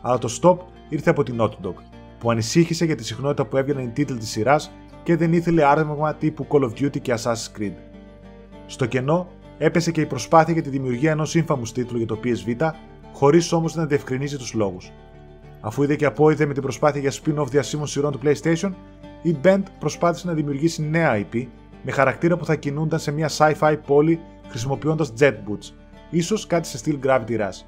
Αλλά 0.03 0.19
το 0.19 0.39
stop 0.41 0.57
ήρθε 0.89 1.11
από 1.11 1.23
την 1.23 1.37
Naughty 1.41 1.67
Dog, 1.67 1.75
που 2.19 2.31
ανησύχησε 2.31 2.85
για 2.85 2.97
τη 2.97 3.05
συχνότητα 3.05 3.45
που 3.45 3.57
έβγαιναν 3.57 3.85
οι 3.85 3.91
τίτλοι 3.91 4.19
της 4.19 4.31
σειράς 4.31 4.73
και 5.03 5.17
δεν 5.17 5.33
ήθελε 5.33 5.65
άρμεγμα 5.65 6.15
τύπου 6.15 6.47
Call 6.51 6.63
of 6.63 6.71
Duty 6.81 7.01
και 7.01 7.15
Assassin's 7.17 7.61
Creed. 7.61 7.75
Στο 8.67 8.87
κενό 8.87 9.29
έπεσε 9.59 9.91
και 9.91 10.01
η 10.01 10.07
προσπάθεια 10.07 10.53
για 10.53 10.63
τη 10.63 10.69
δημιουργία 10.69 11.11
ενός 11.11 11.31
σύμφαμου 11.31 11.65
τίτλου 11.75 11.97
για 11.97 12.07
το 12.07 12.19
PSV, 12.25 12.71
χωρίς 13.13 13.53
όμως 13.53 13.75
να 13.75 13.87
διευκρινίζει 13.87 14.37
τους 14.37 14.53
λόγους. 14.53 14.93
Αφού 15.61 15.83
είδε 15.83 15.97
και 15.97 16.07
απόειδε 16.07 16.47
με 16.47 16.53
την 16.53 16.63
προσπάθεια 16.63 17.01
για 17.01 17.13
spin-off 17.13 17.47
διασύμων 17.51 17.87
σειρών 17.87 18.13
του 18.13 18.21
PlayStation, 18.25 18.71
η 19.23 19.37
Band 19.43 19.63
προσπάθησε 19.79 20.27
να 20.27 20.33
δημιουργήσει 20.33 20.83
νέα 20.83 21.17
IP 21.17 21.47
με 21.83 21.91
χαρακτήρα 21.91 22.37
που 22.37 22.45
θα 22.45 22.57
κινούνταν 22.57 22.99
σε 22.99 23.11
μια 23.11 23.31
sci-fi 23.37 23.77
πόλη 23.87 24.21
χρησιμοποιώντας 24.49 25.13
jet 25.19 25.33
boots, 25.33 25.73
ίσως 26.11 26.47
κάτι 26.47 26.69
σε 26.69 26.79
στυλ 26.79 26.99
Gravity 27.05 27.39
Rush. 27.39 27.63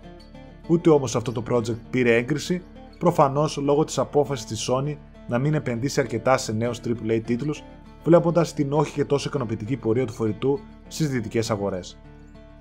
Ούτε 0.68 0.90
όμως 0.90 1.16
αυτό 1.16 1.33
το 1.33 1.42
project 1.50 1.78
πήρε 1.90 2.16
έγκριση, 2.16 2.62
προφανώς 2.99 3.57
λόγω 3.57 3.85
της 3.85 3.99
απόφασης 3.99 4.45
της 4.45 4.71
Sony 4.71 4.97
να 5.28 5.38
μην 5.38 5.54
επενδύσει 5.54 6.00
αρκετά 6.00 6.37
σε 6.37 6.52
νέους 6.52 6.80
AAA 6.87 7.21
τίτλους, 7.25 7.62
βλέποντας 8.04 8.54
την 8.54 8.73
όχι 8.73 8.92
και 8.92 9.04
τόσο 9.04 9.28
ικανοποιητική 9.28 9.76
πορεία 9.76 10.07
του 10.07 10.12
φορητού 10.12 10.61
στις 10.88 11.09
δυτικές 11.09 11.50
αγορές. 11.50 11.99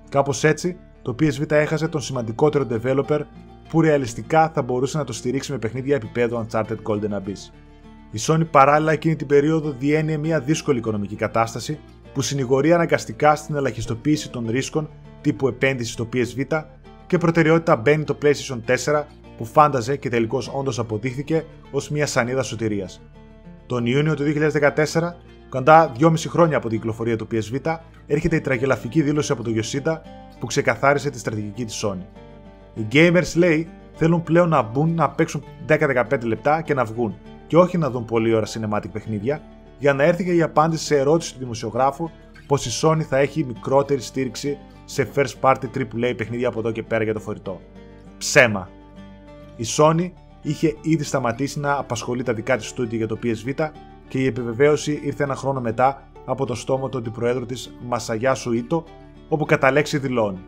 Κάπως 0.08 0.44
έτσι, 0.44 0.76
το 1.02 1.14
PSV 1.20 1.50
έχασε 1.50 1.88
τον 1.88 2.00
σημαντικότερο 2.00 2.66
developer 2.70 3.20
που 3.68 3.80
ρεαλιστικά 3.80 4.50
θα 4.54 4.62
μπορούσε 4.62 4.98
να 4.98 5.04
το 5.04 5.12
στηρίξει 5.12 5.52
με 5.52 5.58
παιχνίδια 5.58 5.94
επίπεδου 5.94 6.46
Uncharted 6.46 6.76
Golden 6.82 7.10
Abyss. 7.10 7.52
Η 8.10 8.18
Sony 8.20 8.46
παράλληλα 8.50 8.92
εκείνη 8.92 9.16
την 9.16 9.26
περίοδο 9.26 9.74
διένυε 9.78 10.16
μια 10.16 10.40
δύσκολη 10.40 10.78
οικονομική 10.78 11.14
κατάσταση 11.14 11.78
που 12.12 12.20
συνηγορεί 12.20 12.72
αναγκαστικά 12.72 13.34
στην 13.34 13.54
ελαχιστοποίηση 13.54 14.30
των 14.30 14.46
ρίσκων 14.50 14.90
τύπου 15.20 15.48
επένδυση 15.48 15.92
στο 15.92 16.08
PSV 16.12 16.62
και 17.06 17.18
προτεραιότητα 17.18 17.76
μπαίνει 17.76 18.04
το 18.04 18.18
PlayStation 18.22 18.58
4 18.84 19.02
που 19.36 19.44
φάνταζε 19.44 19.96
και 19.96 20.08
τελικώς 20.08 20.50
όντως 20.54 20.78
αποδείχθηκε 20.78 21.44
ως 21.70 21.90
μια 21.90 22.06
σανίδα 22.06 22.42
σωτηρίας. 22.42 23.00
Τον 23.66 23.86
Ιούνιο 23.86 24.14
του 24.14 24.24
2014, 24.24 25.14
κοντά 25.48 25.92
2,5 25.98 26.14
χρόνια 26.28 26.56
από 26.56 26.68
την 26.68 26.78
κυκλοφορία 26.78 27.16
του 27.16 27.28
PSV, 27.32 27.76
έρχεται 28.06 28.36
η 28.36 28.40
τραγελαφική 28.40 29.02
δήλωση 29.02 29.32
από 29.32 29.42
το 29.42 29.50
Yoshida 29.54 29.96
που 30.38 30.46
ξεκαθάρισε 30.46 31.10
τη 31.10 31.18
στρατηγική 31.18 31.64
της 31.64 31.84
Sony. 31.84 32.04
Οι 32.78 32.86
gamers 32.92 33.36
λέει 33.36 33.68
θέλουν 33.92 34.22
πλέον 34.22 34.48
να 34.48 34.62
μπουν 34.62 34.94
να 34.94 35.10
παίξουν 35.10 35.44
10-15 35.68 36.22
λεπτά 36.22 36.62
και 36.62 36.74
να 36.74 36.84
βγουν, 36.84 37.18
και 37.46 37.56
όχι 37.56 37.78
να 37.78 37.90
δουν 37.90 38.04
πολλή 38.04 38.34
ώρα 38.34 38.46
cinematic 38.46 38.90
παιχνίδια, 38.92 39.42
για 39.78 39.94
να 39.94 40.02
έρθει 40.02 40.24
και 40.24 40.34
η 40.34 40.42
απάντηση 40.42 40.84
σε 40.84 40.96
ερώτηση 40.96 41.32
του 41.32 41.38
δημοσιογράφου 41.38 42.10
πως 42.46 42.66
η 42.66 42.80
Sony 42.82 43.00
θα 43.00 43.16
έχει 43.16 43.44
μικρότερη 43.44 44.00
στήριξη 44.00 44.58
σε 44.84 45.08
first 45.14 45.34
party 45.40 45.64
AAA 45.76 46.14
παιχνίδια 46.16 46.48
από 46.48 46.58
εδώ 46.58 46.70
και 46.70 46.82
πέρα 46.82 47.04
για 47.04 47.12
το 47.12 47.20
φορητό. 47.20 47.60
Ψέμα. 48.18 48.68
Η 49.56 49.64
Sony 49.76 50.10
είχε 50.42 50.76
ήδη 50.82 51.04
σταματήσει 51.04 51.60
να 51.60 51.72
απασχολεί 51.72 52.22
τα 52.22 52.32
δικά 52.32 52.56
της 52.56 52.68
στούντιο 52.68 52.98
για 52.98 53.06
το 53.06 53.18
PSV 53.22 53.68
και 54.08 54.18
η 54.18 54.26
επιβεβαίωση 54.26 55.00
ήρθε 55.02 55.22
ένα 55.22 55.34
χρόνο 55.34 55.60
μετά 55.60 56.08
από 56.24 56.46
το 56.46 56.54
στόμα 56.54 56.88
του 56.88 56.98
αντιπροέδρου 56.98 57.46
της 57.46 57.72
Μασαγιά 57.86 58.34
Σουίτο, 58.34 58.84
όπου 59.28 59.44
κατά 59.44 59.70
λέξη 59.70 59.98
δηλώνει. 59.98 60.38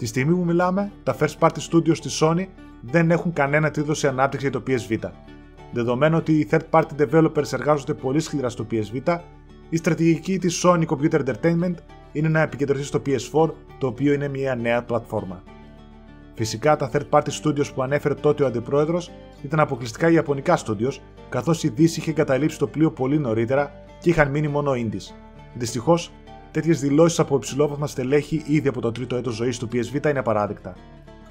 Τη 0.00 0.06
στιγμή 0.06 0.34
που 0.34 0.44
μιλάμε, 0.44 0.92
τα 1.02 1.16
first 1.18 1.38
party 1.38 1.58
studios 1.70 1.98
τη 1.98 2.18
Sony 2.20 2.46
δεν 2.80 3.10
έχουν 3.10 3.32
κανένα 3.32 3.70
τίτλο 3.70 3.94
σε 3.94 4.08
ανάπτυξη 4.08 4.48
για 4.48 4.60
το 4.60 4.64
PSV. 4.66 5.10
Δεδομένου 5.72 6.16
ότι 6.16 6.32
οι 6.32 6.48
third 6.50 6.70
party 6.70 6.82
developers 6.98 7.52
εργάζονται 7.52 7.94
πολύ 7.94 8.20
σκληρά 8.20 8.48
στο 8.48 8.66
PSV, 8.70 9.18
η 9.68 9.76
στρατηγική 9.76 10.38
της 10.38 10.64
Sony 10.64 10.84
Computer 10.86 11.24
Entertainment 11.24 11.74
είναι 12.12 12.28
να 12.28 12.40
επικεντρωθεί 12.40 12.82
στο 12.82 13.02
PS4, 13.06 13.50
το 13.78 13.86
οποίο 13.86 14.12
είναι 14.12 14.28
μια 14.28 14.54
νέα 14.54 14.82
πλατφόρμα. 14.82 15.42
Φυσικά, 16.34 16.76
τα 16.76 16.90
third 16.92 17.08
party 17.10 17.30
studios 17.42 17.74
που 17.74 17.82
ανέφερε 17.82 18.14
τότε 18.14 18.42
ο 18.42 18.46
αντιπρόεδρος 18.46 19.10
ήταν 19.42 19.60
αποκλειστικά 19.60 20.10
ιαπωνικά 20.10 20.58
studios, 20.66 20.98
καθώς 21.28 21.62
η 21.62 21.68
Δύση 21.68 22.00
είχε 22.00 22.10
εγκαταλείψει 22.10 22.58
το 22.58 22.66
πλοίο 22.66 22.90
πολύ 22.90 23.18
νωρίτερα 23.18 23.72
και 24.00 24.10
είχαν 24.10 24.30
μείνει 24.30 24.48
μόνο 24.48 24.72
indies. 24.72 25.14
Δυστυχώς, 25.54 26.12
τέτοιες 26.50 26.80
δηλώσεις 26.80 27.18
από 27.18 27.36
υψηλόβαθμα 27.36 27.86
στελέχη 27.86 28.42
ήδη 28.46 28.68
από 28.68 28.80
το 28.80 28.92
τρίτο 28.92 29.16
έτος 29.16 29.34
ζωής 29.34 29.58
του 29.58 29.68
PSV 29.72 30.06
είναι 30.06 30.18
απαράδεκτα. 30.18 30.74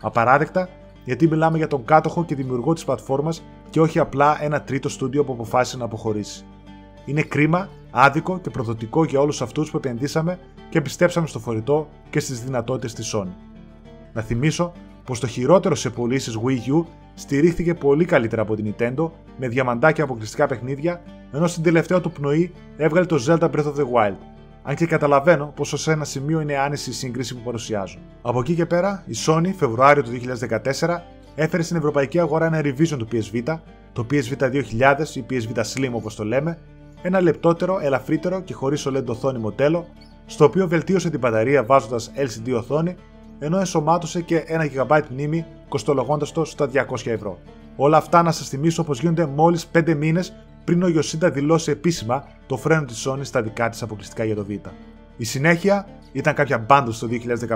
Απαράδεκτα 0.01 0.69
γιατί 1.05 1.27
μιλάμε 1.27 1.57
για 1.57 1.67
τον 1.67 1.85
κάτοχο 1.85 2.25
και 2.25 2.35
δημιουργό 2.35 2.73
της 2.73 2.85
πλατφόρμας 2.85 3.43
και 3.69 3.81
όχι 3.81 3.99
απλά 3.99 4.43
ένα 4.43 4.61
τρίτο 4.61 4.89
στούντιο 4.89 5.23
που 5.23 5.33
αποφάσισε 5.33 5.77
να 5.77 5.85
αποχωρήσει. 5.85 6.45
Είναι 7.05 7.21
κρίμα, 7.21 7.69
άδικο 7.91 8.39
και 8.39 8.49
προδοτικό 8.49 9.03
για 9.03 9.19
όλους 9.19 9.41
αυτούς 9.41 9.71
που 9.71 9.77
επενδύσαμε 9.77 10.39
και 10.69 10.81
πιστέψαμε 10.81 11.27
στο 11.27 11.39
φορητό 11.39 11.89
και 12.09 12.19
στις 12.19 12.43
δυνατότητες 12.43 12.93
της 12.93 13.15
Sony. 13.15 13.33
Να 14.13 14.21
θυμίσω 14.21 14.71
πως 15.03 15.19
το 15.19 15.27
χειρότερο 15.27 15.75
σε 15.75 15.89
πωλήσεις 15.89 16.37
Wii 16.45 16.73
U 16.73 16.85
στηρίχθηκε 17.13 17.73
πολύ 17.73 18.05
καλύτερα 18.05 18.41
από 18.41 18.55
την 18.55 18.73
Nintendo 18.73 19.09
με 19.37 19.47
διαμαντάκια 19.47 20.03
αποκλειστικά 20.03 20.47
παιχνίδια, 20.47 21.01
ενώ 21.31 21.47
στην 21.47 21.63
τελευταία 21.63 22.01
του 22.01 22.11
πνοή 22.11 22.53
έβγαλε 22.77 23.05
το 23.05 23.23
Zelda 23.27 23.49
Breath 23.49 23.65
of 23.65 23.75
the 23.75 23.85
Wild. 23.93 24.17
Αν 24.69 24.75
και 24.75 24.85
καταλαβαίνω 24.85 25.51
πως 25.55 25.73
ως 25.73 25.87
ένα 25.87 26.05
σημείο 26.05 26.41
είναι 26.41 26.57
άνηση 26.57 26.89
η 26.89 26.93
σύγκριση 26.93 27.35
που 27.35 27.41
παρουσιάζω. 27.43 27.97
Από 28.21 28.39
εκεί 28.39 28.55
και 28.55 28.65
πέρα, 28.65 29.03
η 29.05 29.15
Sony 29.25 29.53
Φεβρουάριο 29.57 30.03
του 30.03 30.09
2014 30.79 31.01
έφερε 31.35 31.63
στην 31.63 31.77
ευρωπαϊκή 31.77 32.19
αγορά 32.19 32.45
ένα 32.45 32.61
revision 32.63 32.97
του 32.97 33.07
PSV, 33.11 33.57
το 33.93 34.05
PSV 34.11 34.37
2000 34.37 35.15
ή 35.15 35.25
PSV 35.29 35.63
Slim 35.73 35.91
όπως 35.91 36.15
το 36.15 36.23
λέμε, 36.23 36.57
ένα 37.01 37.21
λεπτότερο, 37.21 37.79
ελαφρύτερο 37.81 38.41
και 38.41 38.53
χωρίς 38.53 38.87
OLED 38.87 39.05
οθόνη 39.05 39.39
μοντέλο, 39.39 39.87
στο 40.25 40.45
οποίο 40.45 40.67
βελτίωσε 40.67 41.09
την 41.09 41.19
μπαταρία 41.19 41.63
βάζοντας 41.63 42.11
LCD 42.15 42.53
οθόνη, 42.57 42.95
ενώ 43.39 43.57
ενσωμάτωσε 43.57 44.21
και 44.21 44.43
1 44.47 44.85
GB 44.87 45.01
μνήμη 45.11 45.45
κοστολογώντας 45.69 46.31
το 46.31 46.45
στα 46.45 46.69
200 46.73 47.11
ευρώ. 47.11 47.39
Όλα 47.75 47.97
αυτά 47.97 48.21
να 48.21 48.31
σας 48.31 48.47
θυμίσω 48.49 48.83
πως 48.83 48.99
γίνονται 48.99 49.25
μόλις 49.25 49.67
5 49.73 49.95
μήνες 49.95 50.33
πριν 50.63 50.83
ο 50.83 50.87
Yoshida 50.87 51.31
δηλώσει 51.33 51.71
επίσημα 51.71 52.27
το 52.47 52.57
φρένο 52.57 52.85
της 52.85 53.07
Sony 53.07 53.19
στα 53.21 53.41
δικά 53.41 53.69
της 53.69 53.81
αποκλειστικά 53.81 54.23
για 54.23 54.35
το 54.35 54.45
Vita. 54.49 54.69
Η 55.17 55.23
συνέχεια 55.23 55.87
ήταν 56.11 56.33
κάποια 56.33 56.65
bundles 56.69 56.93
το 56.99 57.07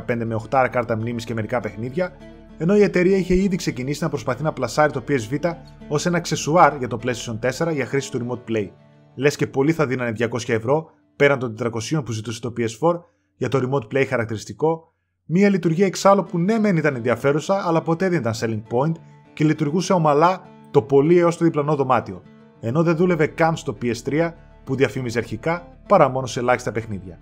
2015 0.08 0.26
με 0.26 0.42
8 0.50 0.68
κάρτα 0.72 0.98
μνήμης 0.98 1.26
και 1.26 1.34
μερικά 1.34 1.60
παιχνίδια, 1.60 2.18
ενώ 2.58 2.76
η 2.76 2.82
εταιρεία 2.82 3.18
είχε 3.18 3.36
ήδη 3.36 3.56
ξεκινήσει 3.56 4.04
να 4.04 4.10
προσπαθεί 4.10 4.44
να 4.44 4.54
πλασάρει 4.54 4.92
το 4.92 5.04
PS 5.08 5.34
Vita 5.34 5.52
ως 5.88 6.06
ένα 6.06 6.18
αξεσουάρ 6.18 6.78
για 6.78 6.88
το 6.88 7.00
PlayStation 7.04 7.68
4 7.68 7.74
για 7.74 7.86
χρήση 7.86 8.12
του 8.12 8.20
Remote 8.20 8.52
Play. 8.52 8.70
Λες 9.16 9.36
και 9.36 9.48
πολλοί 9.48 9.72
θα 9.72 9.86
δίνανε 9.86 10.14
200 10.20 10.50
ευρώ 10.50 10.90
πέραν 11.16 11.40
των 11.40 11.56
400 11.94 12.06
που 12.06 12.12
ζητούσε 12.12 12.40
το 12.40 12.54
PS4 12.58 13.00
για 13.36 13.50
το 13.50 13.60
Remote 13.64 13.96
Play 13.96 14.06
χαρακτηριστικό, 14.08 14.94
μια 15.26 15.50
λειτουργία 15.50 15.86
εξάλλου 15.86 16.24
που 16.24 16.40
ναι 16.40 16.60
μεν 16.60 16.78
ήταν 16.78 16.96
ενδιαφέρουσα 16.96 17.68
αλλά 17.68 17.82
ποτέ 17.82 18.10
δεν 18.10 18.20
ήταν 18.20 18.34
selling 18.36 18.78
point 18.78 18.94
και 19.34 19.44
λειτουργούσε 19.44 19.94
ομαλά 19.94 20.42
το 20.72 20.82
πολύ 20.82 21.18
έως 21.18 21.38
το 21.38 21.44
διπλανό 21.46 21.76
δωμάτιο, 21.76 22.22
ενώ 22.66 22.84
δεν 22.84 22.96
δούλευε 22.96 23.28
καν 23.28 23.56
στο 23.56 23.78
PS3 23.82 24.32
που 24.64 24.76
διαφήμιζε 24.76 25.18
αρχικά 25.18 25.68
παρά 25.88 26.10
μόνο 26.10 26.26
σε 26.26 26.40
ελάχιστα 26.40 26.72
παιχνίδια. 26.72 27.20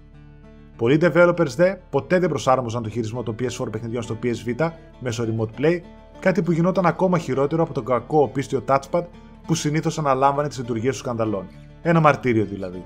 Πολλοί 0.77 0.97
developers 1.01 1.47
δε 1.55 1.75
ποτέ 1.89 2.19
δεν 2.19 2.29
προσάρμοζαν 2.29 2.83
το 2.83 2.89
χειρισμό 2.89 3.23
των 3.23 3.35
PS4 3.39 3.71
παιχνιδιών 3.71 4.03
στο 4.03 4.17
PS 4.23 4.49
Vita 4.49 4.69
μέσω 4.99 5.25
Remote 5.27 5.61
Play, 5.61 5.79
κάτι 6.19 6.41
που 6.41 6.51
γινόταν 6.51 6.85
ακόμα 6.85 7.17
χειρότερο 7.17 7.63
από 7.63 7.73
τον 7.73 7.85
κακό 7.85 8.21
οπίστιο 8.21 8.63
touchpad 8.67 9.03
που 9.47 9.53
συνήθως 9.53 9.99
αναλάμβανε 9.99 10.47
τις 10.47 10.57
λειτουργίες 10.57 10.93
του 10.93 10.99
σκανδαλών. 10.99 11.45
Ένα 11.81 11.99
μαρτύριο 11.99 12.45
δηλαδή. 12.45 12.83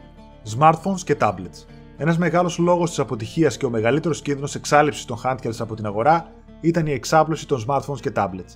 Smartphones 0.57 0.99
και 1.03 1.15
tablets. 1.19 1.65
Ένας 1.97 2.17
μεγάλος 2.17 2.57
λόγος 2.57 2.89
της 2.89 2.99
αποτυχίας 2.99 3.57
και 3.57 3.65
ο 3.65 3.69
μεγαλύτερος 3.69 4.21
κίνδυνος 4.21 4.55
εξάλληψης 4.55 5.05
των 5.05 5.17
handhelds 5.23 5.59
από 5.59 5.75
την 5.75 5.85
αγορά 5.85 6.31
ήταν 6.61 6.85
η 6.85 6.91
εξάπλωση 6.91 7.47
των 7.47 7.63
smartphones 7.67 7.99
και 7.99 8.11
tablets. 8.15 8.55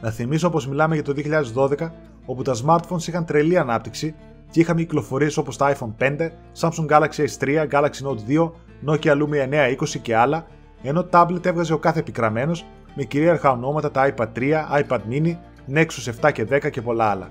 Να 0.00 0.10
θυμίσω 0.10 0.50
πως 0.50 0.68
μιλάμε 0.68 0.94
για 0.94 1.04
το 1.04 1.12
2012, 1.12 1.92
όπου 2.26 2.42
τα 2.42 2.54
smartphones 2.64 3.06
είχαν 3.06 3.24
τρελή 3.24 3.58
ανάπτυξη 3.58 4.14
και 4.50 4.60
είχαμε 4.60 4.80
κυκλοφορίες 4.80 5.36
όπως 5.36 5.56
τα 5.56 5.76
iPhone 5.76 6.02
5, 6.02 6.30
Samsung 6.60 6.86
Galaxy 6.88 7.26
S3, 7.38 7.68
Galaxy 7.70 8.06
Note 8.06 8.20
2, 8.28 8.50
Nokia 8.86 9.12
Lumia 9.12 9.74
920 9.76 9.98
και 10.02 10.16
άλλα, 10.16 10.46
ενώ 10.82 11.08
tablet 11.12 11.44
έβγαζε 11.46 11.72
ο 11.72 11.78
κάθε 11.78 11.98
επικραμένο 11.98 12.52
με 12.94 13.04
κυρίαρχα 13.04 13.50
ονόματα 13.50 13.90
τα 13.90 14.14
iPad 14.14 14.28
3, 14.36 14.52
iPad 14.82 15.00
mini, 15.10 15.36
Nexus 15.74 16.28
7 16.28 16.32
και 16.32 16.46
10 16.50 16.70
και 16.70 16.82
πολλά 16.82 17.04
άλλα. 17.04 17.30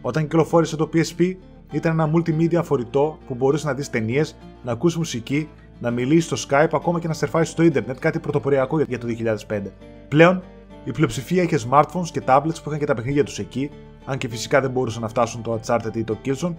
Όταν 0.00 0.22
κυκλοφόρησε 0.22 0.76
το 0.76 0.90
PSP, 0.94 1.34
ήταν 1.72 2.00
ένα 2.00 2.10
multimedia 2.14 2.60
φορητό 2.64 3.18
που 3.26 3.34
μπορούσες 3.34 3.66
να 3.66 3.74
δεις 3.74 3.90
ταινίες, 3.90 4.36
να 4.62 4.72
ακούσει 4.72 4.98
μουσική, 4.98 5.48
να 5.80 5.90
μιλήσεις 5.90 6.24
στο 6.24 6.36
Skype, 6.48 6.68
ακόμα 6.72 7.00
και 7.00 7.08
να 7.08 7.14
σερφάει 7.14 7.44
στο 7.44 7.62
ίντερνετ, 7.62 7.98
κάτι 7.98 8.18
πρωτοποριακό 8.18 8.80
για 8.80 8.98
το 8.98 9.06
2005. 9.06 9.72
Πλέον, 10.08 10.42
η 10.84 10.90
πλειοψηφία 10.90 11.42
είχε 11.42 11.58
smartphones 11.70 12.08
και 12.12 12.22
tablets 12.26 12.62
που 12.62 12.68
είχαν 12.68 12.78
και 12.78 12.86
τα 12.86 12.94
παιχνίδια 12.94 13.24
τους 13.24 13.38
εκεί, 13.38 13.70
αν 14.10 14.18
και 14.18 14.28
φυσικά 14.28 14.60
δεν 14.60 14.70
μπορούσαν 14.70 15.02
να 15.02 15.08
φτάσουν 15.08 15.42
το 15.42 15.60
Uncharted 15.60 15.96
ή 15.96 16.04
το 16.04 16.18
Killzone, 16.24 16.54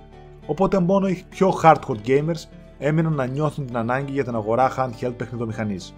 οπότε 0.46 0.79
μόνο 0.79 1.08
οι 1.08 1.24
πιο 1.29 1.60
hardcore 1.63 2.08
gamers 2.08 2.44
έμειναν 2.77 3.13
να 3.13 3.25
νιώθουν 3.25 3.65
την 3.65 3.77
ανάγκη 3.77 4.12
για 4.12 4.24
την 4.24 4.36
αγορά 4.36 4.72
handheld 4.77 5.13
παιχνιδομηχανής. 5.18 5.96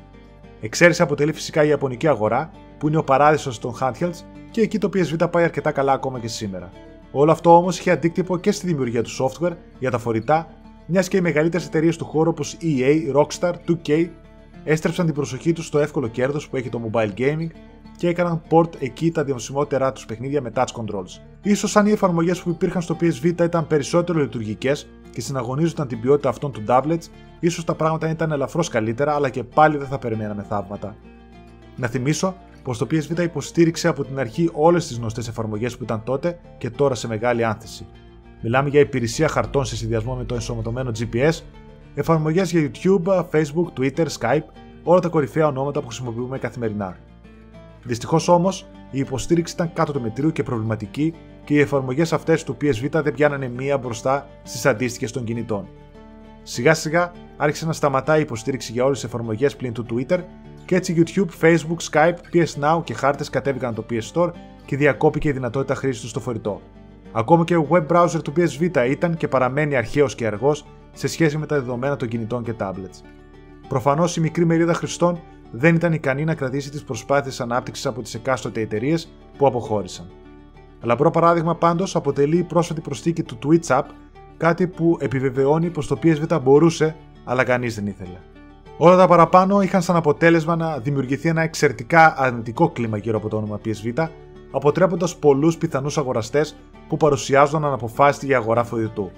Εξαίρεση 0.62 1.02
αποτελεί 1.02 1.34
φυσικά 1.34 1.64
η 1.64 1.68
Ιαπωνική 1.68 2.08
αγορά, 2.08 2.52
που 2.78 2.88
είναι 2.88 2.98
ο 2.98 3.04
παράδεισος 3.04 3.60
των 3.60 3.74
handhelds 3.80 4.24
και 4.52 4.62
εκεί 4.62 4.78
το 4.78 4.90
PSV 4.94 5.32
πάει 5.32 5.44
αρκετά 5.44 5.72
καλά 5.72 5.92
ακόμα 5.92 6.20
και 6.20 6.28
σήμερα. 6.28 6.72
Όλο 7.12 7.32
αυτό 7.32 7.56
όμως 7.56 7.80
είχε 7.80 7.92
αντίκτυπο 7.92 8.38
και 8.38 8.52
στη 8.52 8.68
δημιουργία 8.68 9.04
του 9.04 9.12
software 9.20 9.56
για 9.80 9.92
τα 9.92 9.98
φορητά, 9.98 10.48
μιας 10.86 11.08
και 11.08 11.18
οι 11.18 11.22
μεγαλύτερες 11.22 11.66
εταιρείες 11.68 11.98
του 11.98 12.06
χώρου 12.06 12.30
όπως 12.30 12.58
EA, 12.62 13.16
Rockstar, 13.16 13.54
2K 13.68 14.10
έστρεψαν 14.64 15.06
την 15.06 15.16
προσοχή 15.16 15.54
τους 15.54 15.66
στο 15.66 15.80
εύκολο 15.80 16.08
κέρδος 16.08 16.50
που 16.50 16.56
έχει 16.56 16.70
το 16.70 16.90
mobile 16.92 17.14
gaming 17.18 17.48
και 18.02 18.08
έκαναν 18.08 18.42
port 18.50 18.70
εκεί 18.80 19.12
τα 19.12 19.24
δημοσιμότερά 19.24 19.92
τους 19.92 20.06
παιχνίδια 20.06 20.42
με 20.42 20.52
touch 20.56 20.66
controls. 20.66 21.56
σω 21.56 21.80
αν 21.80 21.86
οι 21.86 21.92
εφαρμογές 21.92 22.42
που 22.42 22.50
υπήρχαν 22.50 22.82
στο 22.82 22.98
PS 23.02 23.26
Vita 23.26 23.42
ήταν 23.42 23.68
περισσότερο 23.68 24.20
λειτουργικές 24.20 24.88
και 25.12 25.22
συναγωνίζονταν 25.22 25.88
την 25.88 26.00
ποιότητα 26.02 26.30
αυτών 26.30 26.52
του 26.52 26.64
tablets, 26.68 27.06
ίσως 27.40 27.64
τα 27.64 27.76
πράγματα 27.76 28.10
ήταν 28.10 28.32
ελαφρώς 28.32 28.70
καλύτερα, 28.70 29.16
αλλά 29.16 29.30
και 29.30 29.44
πάλι 29.44 29.78
δεν 29.78 29.88
θα 29.88 30.00
περιμέναμε 30.00 30.46
θαύματα. 30.50 30.96
Να 31.76 31.88
θυμίσω 31.88 32.36
πως 32.64 32.78
το 32.78 32.88
PS 32.92 33.12
Vita 33.12 33.24
υποστήριξε 33.24 33.88
από 33.88 34.04
την 34.04 34.20
αρχή 34.20 34.50
όλες 34.54 34.88
τις 34.88 34.98
γνωστές 34.98 35.28
εφαρμογές 35.28 35.78
που 35.78 35.84
ήταν 35.84 36.04
τότε 36.04 36.40
και 36.58 36.70
τώρα 36.70 36.96
σε 36.96 37.08
μεγάλη 37.08 37.44
άνθηση. 37.44 37.86
Μιλάμε 38.42 38.70
για 38.70 38.80
υπηρεσία 38.80 39.28
χαρτών 39.28 39.66
σε 39.66 39.76
συνδυασμό 39.76 40.16
με 40.16 40.24
το 40.24 40.34
ενσωματωμένο 40.34 40.92
GPS, 41.00 41.40
εφαρμογές 41.96 42.52
για 42.52 42.72
YouTube, 42.72 43.26
Facebook, 43.32 43.80
Twitter, 43.80 44.06
Skype, 44.20 44.46
όλα 44.84 45.00
τα 45.00 45.10
κορυφαία 45.10 45.48
ονόματα 45.48 45.80
που 45.80 45.88
χρησιμοποιούμε 45.88 46.38
καθημερινά. 46.38 46.98
Δυστυχώς 47.84 48.28
όμως, 48.28 48.68
η 48.92 49.00
υποστήριξη 49.00 49.54
ήταν 49.54 49.74
κάτω 49.74 49.92
του 49.92 50.02
μετρίου 50.02 50.32
και 50.32 50.44
προβληματική 50.44 51.14
και 51.44 51.54
οι 51.54 51.60
εφαρμογές 51.60 52.14
αυτές 52.14 52.44
του 52.44 52.58
PS 52.62 52.84
Vita 52.84 53.04
δεν 53.04 53.14
πιάνανε 53.14 53.48
μία 53.48 53.78
μπροστά 53.78 54.28
στις 54.44 54.66
αντίστοιχες 54.66 55.12
των 55.12 55.24
κινητών. 55.24 55.68
Σιγά 56.44 56.74
σιγά 56.74 57.12
άρχισε 57.38 57.66
να 57.66 57.74
σταματάει 57.74 58.20
η 58.20 58.22
υποστήριξη 58.22 58.72
για 58.72 58.84
όλες 58.84 59.00
τις 59.00 59.08
εφαρμογές 59.08 59.56
πλην 59.56 59.74
του 59.74 59.86
Twitter 59.90 60.20
και 60.66 60.76
έτσι 60.76 61.04
YouTube, 61.06 61.28
Facebook, 61.42 61.90
Skype, 61.92 62.16
PS 62.34 62.64
Now 62.64 62.84
και 62.84 62.94
χάρτες 62.94 63.30
κατέβηκαν 63.30 63.74
το 63.74 63.86
PS 63.90 64.12
Store 64.14 64.32
και 64.66 64.78
διακόπηκε 64.78 65.30
η 65.30 65.32
δυνατότητα 65.32 65.76
χρήσης 65.76 66.02
του 66.02 66.08
στο 66.08 66.20
φορητό. 66.20 66.62
Ακόμα 67.12 67.44
και 67.44 67.56
ο 67.56 67.68
web 67.70 67.88
browser 67.88 68.22
του 68.24 68.34
PS 68.38 68.62
Vita 68.62 68.90
ήταν 68.90 69.18
και 69.18 69.28
παραμένει 69.28 69.76
αρχαίος 69.76 70.16
και 70.16 70.28
αργός 70.28 70.66
σε 70.94 71.08
σχέση 71.08 71.38
με 71.38 71.46
τα 71.46 71.56
δεδομένα 71.56 71.96
των 71.96 72.08
κινητών 72.08 72.44
και 72.44 72.54
tablets. 72.60 73.02
Προφανώς 73.68 74.18
η 74.18 74.22
μικρή 74.22 74.46
μερίδα 74.46 74.74
χρηστών 74.74 75.20
δεν 75.52 75.76
ήταν 75.76 75.94
ικανή 75.94 76.24
να 76.24 76.36
κρατήσει 76.36 76.70
τις 76.70 76.84
προσπάθειες 76.84 77.42
ανάπτυξης 77.42 77.86
από 77.86 78.02
τις 78.02 78.14
εκάστοτε 78.14 78.62
εταιρείες 78.62 79.12
που 79.38 79.48
αποχώρησαν. 79.48 80.06
Λαμπρό 80.82 81.12
παράδειγμα 81.12 81.56
πάντως 81.56 81.96
αποτελεί 81.96 82.38
η 82.38 82.44
πρόσφατη 82.44 82.82
προσθήκη 82.82 83.24
του 83.24 83.38
Twitch 83.44 83.68
App, 83.68 83.84
κάτι 84.38 84.68
που 84.68 84.98
επιβεβαιώνει 85.00 85.70
πως 85.70 85.88
το 85.88 86.00
PS 86.04 86.16
Vita 86.26 86.40
μπορούσε, 86.42 86.96
αλλά 87.24 87.44
κανείς 87.44 87.76
δεν 87.76 87.88
ήθελε. 87.88 88.18
Όλα 88.78 88.98
τα 88.98 89.08
παραπάνω 89.08 89.62
είχαν 89.62 89.82
σαν 89.82 89.96
αποτέλεσμα 89.96 90.56
να 90.56 90.78
δημιουργηθεί 90.78 91.30
ένα 91.30 91.42
εξαιρετικά 91.42 92.14
αρνητικό 92.18 92.70
κλίμα 92.70 92.98
γύρω 92.98 93.18
από 93.18 93.30
το 93.30 93.38
όνομα 93.38 93.60
PS 93.66 93.88
Vita, 93.88 94.08
αποτρέποντας 94.52 95.16
πολλούς 95.16 95.58
πιθανούς 95.58 95.98
αγοραστές 95.98 96.56
που 96.88 96.98
παρουσιάζονταν 96.98 97.66
αναποφάσιστη 97.66 98.26
για 98.26 98.38
αγορά 98.38 98.64
φορητού. 98.64 99.12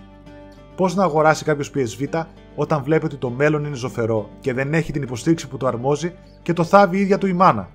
Πώς 0.75 0.95
να 0.95 1.03
αγοράσει 1.03 1.43
κάποιος 1.43 1.71
PS 1.75 2.03
Vita 2.03 2.23
όταν 2.55 2.83
βλέπει 2.83 3.05
ότι 3.05 3.15
το 3.15 3.29
μέλλον 3.29 3.65
είναι 3.65 3.75
ζωφερό 3.75 4.29
και 4.39 4.53
δεν 4.53 4.73
έχει 4.73 4.91
την 4.91 5.01
υποστήριξη 5.01 5.47
που 5.47 5.57
το 5.57 5.67
αρμόζει 5.67 6.13
και 6.41 6.53
το 6.53 6.63
θάβει 6.63 6.97
η 6.97 7.01
ίδια 7.01 7.17
του 7.17 7.27
η 7.27 7.33
μάνα. 7.33 7.69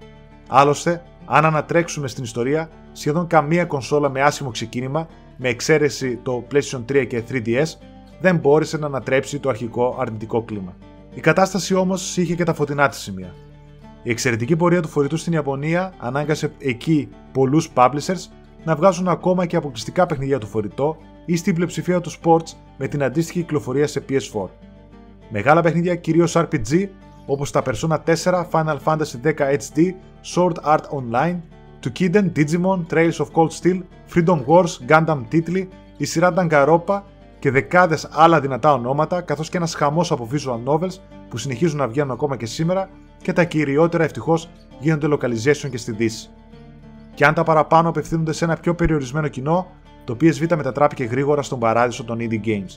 Άλλωστε, 0.49 1.03
αν 1.27 1.45
ανατρέξουμε 1.45 2.09
στην 2.09 2.25
ιστορία, 2.25 2.71
σχεδόν 2.93 3.27
καμία 3.27 3.65
κονσόλα 3.65 4.09
με 4.09 4.23
άσχημο 4.23 4.51
ξεκίνημα, 4.51 5.09
με 5.37 5.49
εξαίρεση 5.49 6.19
το 6.23 6.47
PlayStation 6.53 6.85
3 6.93 7.07
και 7.09 7.23
3DS, 7.31 7.67
δεν 8.21 8.37
μπόρεσε 8.37 8.79
να 8.79 8.87
ανατρέψει 8.87 9.39
το 9.39 9.49
αρχικό 9.49 9.97
αρνητικό 10.01 10.43
κλίμα. 10.43 10.77
Η 11.15 11.21
κατάσταση 11.21 11.75
όμως 11.75 12.17
είχε 12.17 12.35
και 12.35 12.45
τα 12.45 12.55
φωτεινά 12.55 12.89
της 12.89 12.99
σημεία. 12.99 13.35
Η 14.03 14.11
εξαιρετική 14.11 14.57
πορεία 14.57 14.83
του 14.83 14.89
φορητού 14.89 15.17
στην 15.17 15.33
Ιαπωνία 15.33 15.93
ανάγκασε 15.99 16.53
εκεί 16.59 17.09
πολλούς 17.33 17.71
publishers 17.75 18.31
να 18.65 18.77
βγάζουν 18.77 19.09
ακόμα 19.09 19.47
και 19.47 19.57
αποκλειστικά 19.57 20.07
παιχνιδιά 20.07 20.39
του 20.39 20.47
φορητό 20.47 20.97
ή 21.31 21.37
στην 21.37 21.55
πλειοψηφία 21.55 22.01
του 22.01 22.11
sports 22.11 22.57
με 22.79 22.89
την 22.89 23.03
αντίστοιχη 23.03 23.41
κυκλοφορία 23.41 23.87
σε 23.87 24.05
PS4. 24.09 24.49
Μεγάλα 25.29 25.61
παιχνίδια 25.61 25.95
κυρίως 25.95 26.37
RPG 26.37 26.89
όπως 27.27 27.51
τα 27.51 27.63
Persona 27.65 27.97
4, 28.05 28.45
Final 28.51 28.77
Fantasy 28.85 29.23
X 29.25 29.35
HD, 29.35 29.93
Sword 30.35 30.55
Art 30.65 30.83
Online, 30.91 31.37
Tukiden, 31.83 32.33
Digimon, 32.37 32.87
Trails 32.91 33.17
of 33.17 33.27
Cold 33.33 33.51
Steel, 33.61 33.81
Freedom 34.15 34.45
Wars, 34.47 34.79
Gundam 34.89 35.21
Titli, 35.33 35.67
η 35.97 36.05
σειρά 36.05 36.35
Danganronpa 36.37 37.03
και 37.39 37.51
δεκάδες 37.51 38.09
άλλα 38.11 38.41
δυνατά 38.41 38.73
ονόματα, 38.73 39.21
καθώς 39.21 39.49
και 39.49 39.57
ένας 39.57 39.75
χαμός 39.75 40.11
από 40.13 40.29
visual 40.33 40.73
novels 40.73 40.99
που 41.29 41.37
συνεχίζουν 41.37 41.79
να 41.79 41.89
βγαίνουν 41.89 42.11
ακόμα 42.11 42.37
και 42.37 42.47
σήμερα 42.47 42.91
και 43.23 43.33
τα 43.33 43.45
κυριότερα 43.45 44.05
ευτυχώς 44.05 44.51
γίνονται 44.79 45.09
localization 45.11 45.71
και 45.71 45.77
στη 45.77 45.93
Δύση. 45.93 46.31
Και 47.15 47.27
αν 47.27 47.35
τα 47.35 47.43
παραπάνω 47.43 47.89
απευθύνονται 47.89 48.33
σε 48.33 48.45
ένα 48.45 48.57
πιο 48.57 48.75
περιορισμένο 48.75 49.29
κοινό, 49.29 49.67
το 50.09 50.17
PSV 50.21 50.57
μετατράπηκε 50.57 51.05
γρήγορα 51.05 51.43
στον 51.43 51.59
παράδεισο 51.59 52.05
των 52.05 52.19
indie 52.21 52.47
games. 52.47 52.77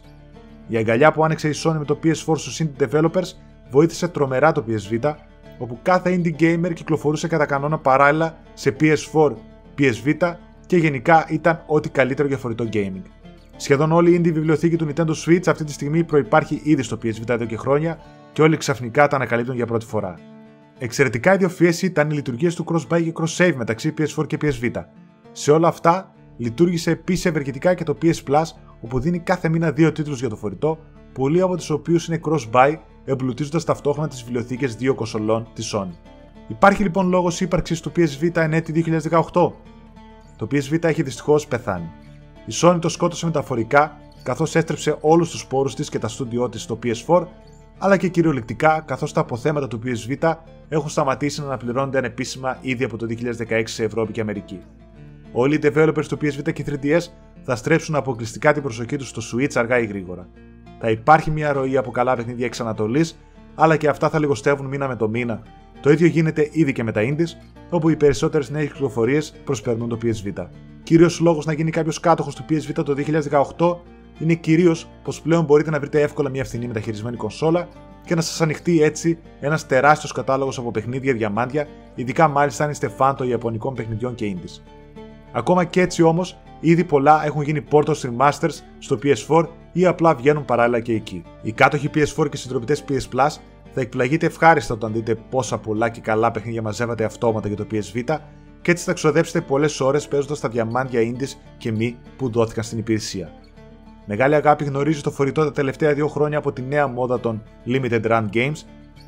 Η 0.67 0.77
αγκαλιά 0.77 1.11
που 1.11 1.23
άνοιξε 1.23 1.47
η 1.47 1.53
Sony 1.63 1.75
με 1.77 1.85
το 1.85 1.99
PS4 2.03 2.13
στους 2.13 2.61
indie 2.61 2.87
developers 2.89 3.33
βοήθησε 3.69 4.07
τρομερά 4.07 4.51
το 4.51 4.63
PSV, 4.67 5.13
όπου 5.57 5.79
κάθε 5.81 6.21
indie 6.21 6.41
gamer 6.41 6.73
κυκλοφορούσε 6.73 7.27
κατά 7.27 7.45
κανόνα 7.45 7.77
παράλληλα 7.77 8.37
σε 8.53 8.75
PS4, 8.79 9.31
PSV 9.77 10.33
και 10.65 10.77
γενικά 10.77 11.25
ήταν 11.29 11.63
ό,τι 11.65 11.89
καλύτερο 11.89 12.27
για 12.27 12.37
φορητό 12.37 12.69
gaming. 12.73 13.03
Σχεδόν 13.55 13.91
όλη 13.91 14.13
η 14.13 14.17
indie 14.19 14.33
βιβλιοθήκη 14.33 14.75
του 14.75 14.87
Nintendo 14.93 15.13
Switch 15.25 15.47
αυτή 15.47 15.63
τη 15.63 15.71
στιγμή 15.71 16.03
προπάρχει 16.03 16.61
ήδη 16.63 16.83
στο 16.83 16.97
PSV 17.03 17.29
εδώ 17.29 17.45
και 17.45 17.57
χρόνια 17.57 17.99
και 18.33 18.41
όλοι 18.41 18.57
ξαφνικά 18.57 19.07
τα 19.07 19.15
ανακαλύπτουν 19.15 19.55
για 19.55 19.65
πρώτη 19.65 19.85
φορά. 19.85 20.19
Εξαιρετικά 20.79 21.33
ιδιοφιέ 21.33 21.71
ήταν 21.81 22.09
οι 22.09 22.13
λειτουργίες 22.13 22.55
του 22.55 22.65
cross-buy 22.67 23.03
και 23.03 23.13
cross-save 23.15 23.53
μεταξύ 23.55 23.93
PS4 23.97 24.27
και 24.27 24.37
PSV. 24.41 24.71
Σε 25.31 25.51
όλα 25.51 25.67
αυτά 25.67 26.13
λειτουργήσε 26.41 26.91
επίσης 26.91 27.25
ευεργετικά 27.25 27.73
και 27.73 27.83
το 27.83 27.97
PS 28.01 28.23
Plus, 28.27 28.43
όπου 28.81 28.99
δίνει 28.99 29.19
κάθε 29.19 29.49
μήνα 29.49 29.71
δύο 29.71 29.91
τίτλους 29.91 30.19
για 30.19 30.29
το 30.29 30.35
φορητό, 30.35 30.79
πολλοί 31.13 31.41
από 31.41 31.57
τους 31.57 31.69
οποίους 31.69 32.07
είναι 32.07 32.19
cross-buy, 32.23 32.75
εμπλουτίζοντας 33.05 33.63
ταυτόχρονα 33.63 34.07
τις 34.07 34.23
βιβλιοθήκες 34.23 34.75
δύο 34.75 34.95
κονσολών 34.95 35.47
της 35.53 35.75
Sony. 35.75 35.91
Υπάρχει 36.47 36.83
λοιπόν 36.83 37.09
λόγος 37.09 37.41
ύπαρξης 37.41 37.79
του 37.79 37.91
PS 37.95 38.23
Vita 38.23 38.35
εν 38.35 38.53
έτη 38.53 38.83
2018. 39.09 39.21
Το 40.35 40.47
PS 40.51 40.73
Vita 40.73 40.83
έχει 40.83 41.03
δυστυχώς 41.03 41.47
πεθάνει. 41.47 41.89
Η 42.45 42.53
Sony 42.61 42.77
το 42.81 42.89
σκότωσε 42.89 43.25
μεταφορικά, 43.25 43.97
καθώς 44.23 44.55
έστρεψε 44.55 44.97
όλους 45.01 45.29
τους 45.29 45.45
πόρου 45.47 45.69
της 45.69 45.89
και 45.89 45.99
τα 45.99 46.07
στούντιό 46.07 46.49
της 46.49 46.61
στο 46.61 46.79
PS4, 46.83 47.25
αλλά 47.77 47.97
και 47.97 48.07
κυριολεκτικά 48.07 48.83
καθώς 48.85 49.13
τα 49.13 49.21
αποθέματα 49.21 49.67
του 49.67 49.79
PS 49.85 50.11
Vita 50.11 50.33
έχουν 50.69 50.89
σταματήσει 50.89 51.39
να 51.39 51.45
αναπληρώνονται 51.45 51.97
ανεπίσημα 51.97 52.57
ήδη 52.61 52.83
από 52.83 52.97
το 52.97 53.05
2016 53.49 53.61
σε 53.65 53.83
Ευρώπη 53.83 54.11
και 54.11 54.21
Αμερική. 54.21 54.59
Όλοι 55.31 55.55
οι 55.55 55.59
developers 55.63 56.05
του 56.07 56.17
PS 56.21 56.39
Vita 56.39 56.53
και 56.53 56.65
3DS 56.67 57.01
θα 57.43 57.55
στρέψουν 57.55 57.95
αποκλειστικά 57.95 58.53
την 58.53 58.61
προσοχή 58.61 58.95
τους 58.95 59.07
στο 59.07 59.21
Switch 59.31 59.51
αργά 59.55 59.79
ή 59.79 59.85
γρήγορα. 59.85 60.27
Θα 60.79 60.89
υπάρχει 60.89 61.31
μια 61.31 61.53
ροή 61.53 61.77
από 61.77 61.91
καλά 61.91 62.15
παιχνίδια 62.15 62.45
εξ 62.45 62.59
Ανατολή, 62.59 63.05
αλλά 63.55 63.77
και 63.77 63.87
αυτά 63.87 64.09
θα 64.09 64.19
λιγοστεύουν 64.19 64.65
μήνα 64.65 64.87
με 64.87 64.95
το 64.95 65.09
μήνα. 65.09 65.41
Το 65.81 65.91
ίδιο 65.91 66.07
γίνεται 66.07 66.49
ήδη 66.51 66.73
και 66.73 66.83
με 66.83 66.91
τα 66.91 67.01
Indies, 67.03 67.49
όπου 67.69 67.89
οι 67.89 67.95
περισσότερες 67.95 68.49
νέες 68.49 68.71
κυκλοφορίες 68.71 69.33
προσπερνούν 69.45 69.89
το 69.89 69.97
PS 70.01 70.27
Vita. 70.27 70.47
Κύριο 70.83 71.09
λόγος 71.19 71.45
να 71.45 71.53
γίνει 71.53 71.71
κάποιος 71.71 71.99
κάτοχος 71.99 72.35
του 72.35 72.45
PS 72.49 72.71
Vita 72.71 72.85
το 72.85 72.95
2018 73.57 73.77
είναι 74.19 74.33
κυρίως 74.33 74.89
πως 75.03 75.21
πλέον 75.21 75.43
μπορείτε 75.43 75.69
να 75.69 75.79
βρείτε 75.79 76.01
εύκολα 76.01 76.29
μια 76.29 76.43
φθηνή 76.43 76.67
μεταχειρισμένη 76.67 77.17
κονσόλα 77.17 77.67
και 78.05 78.15
να 78.15 78.21
σας 78.21 78.41
ανοιχτεί 78.41 78.81
έτσι 78.81 79.19
ένας 79.39 79.67
τεράστιος 79.67 80.11
κατάλογος 80.11 80.57
από 80.57 80.71
παιχνίδια 80.71 81.13
διαμάντια, 81.13 81.67
ειδικά 81.95 82.27
μάλιστα 82.27 82.63
αν 82.63 82.69
είστε 82.69 82.87
φαν 82.87 83.15
των 83.15 83.29
Ιαπωνικών 83.29 83.73
παιχνιδιών 83.73 84.15
και 84.15 84.35
indies. 84.35 84.80
Ακόμα 85.31 85.65
και 85.65 85.81
έτσι 85.81 86.03
όμως, 86.03 86.37
ήδη 86.59 86.83
πολλά 86.83 87.25
έχουν 87.25 87.41
γίνει 87.41 87.61
πόρτος 87.61 88.05
remasters 88.05 88.59
στο 88.79 88.99
PS4 89.03 89.47
ή 89.71 89.85
απλά 89.85 90.15
βγαίνουν 90.15 90.45
παράλληλα 90.45 90.79
και 90.79 90.93
εκεί. 90.93 91.23
Οι 91.41 91.51
κάτοχοι 91.51 91.89
PS4 91.93 92.29
και 92.29 92.37
συντροπιτέ 92.37 92.77
PS 92.89 93.15
Plus 93.15 93.35
θα 93.73 93.81
εκπλαγείτε 93.81 94.25
ευχάριστα 94.25 94.73
όταν 94.73 94.93
δείτε 94.93 95.15
πόσα 95.29 95.57
πολλά 95.57 95.89
και 95.89 96.01
καλά 96.01 96.31
παιχνίδια 96.31 96.61
μαζεύατε 96.61 97.03
αυτόματα 97.03 97.47
για 97.47 97.57
το 97.57 97.67
PS 97.71 97.97
Vita 97.97 98.17
και 98.61 98.71
έτσι 98.71 98.83
θα 98.83 98.93
ξοδέψετε 98.93 99.41
πολλές 99.41 99.79
ώρες 99.79 100.07
παίζοντας 100.07 100.39
τα 100.39 100.49
διαμάντια 100.49 101.01
indies 101.01 101.37
και 101.57 101.71
μη 101.71 101.97
που 102.17 102.29
δόθηκαν 102.29 102.63
στην 102.63 102.77
υπηρεσία. 102.77 103.29
Μεγάλη 104.05 104.35
αγάπη 104.35 104.63
γνωρίζει 104.63 105.01
το 105.01 105.11
φορητό 105.11 105.43
τα 105.43 105.51
τελευταία 105.51 105.93
δύο 105.93 106.07
χρόνια 106.07 106.37
από 106.37 106.51
τη 106.51 106.61
νέα 106.61 106.87
μόδα 106.87 107.19
των 107.19 107.43
Limited 107.65 108.01
Run 108.05 108.25
Games, 108.33 108.57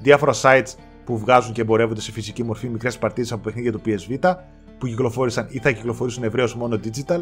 διάφορα 0.02 0.34
sites 0.42 0.74
που 1.06 1.18
βγάζουν 1.18 1.54
και 1.54 1.62
εμπορεύονται 1.62 2.02
σε 2.02 2.12
φυσική 2.12 2.44
μορφή 2.44 2.70
μικρές 2.70 2.98
παρτίδες 2.98 3.32
από 3.32 3.42
παιχνίδια 3.42 3.72
του 3.72 3.82
PS 3.86 4.12
Vita 4.12 4.36
που 4.78 4.88
κυκλοφόρησαν 4.88 5.48
ή 5.50 5.60
θα 5.60 5.72
κυκλοφορήσουν 5.72 6.24
ευρέως 6.24 6.56
μόνο 6.56 6.80
digital, 6.84 7.20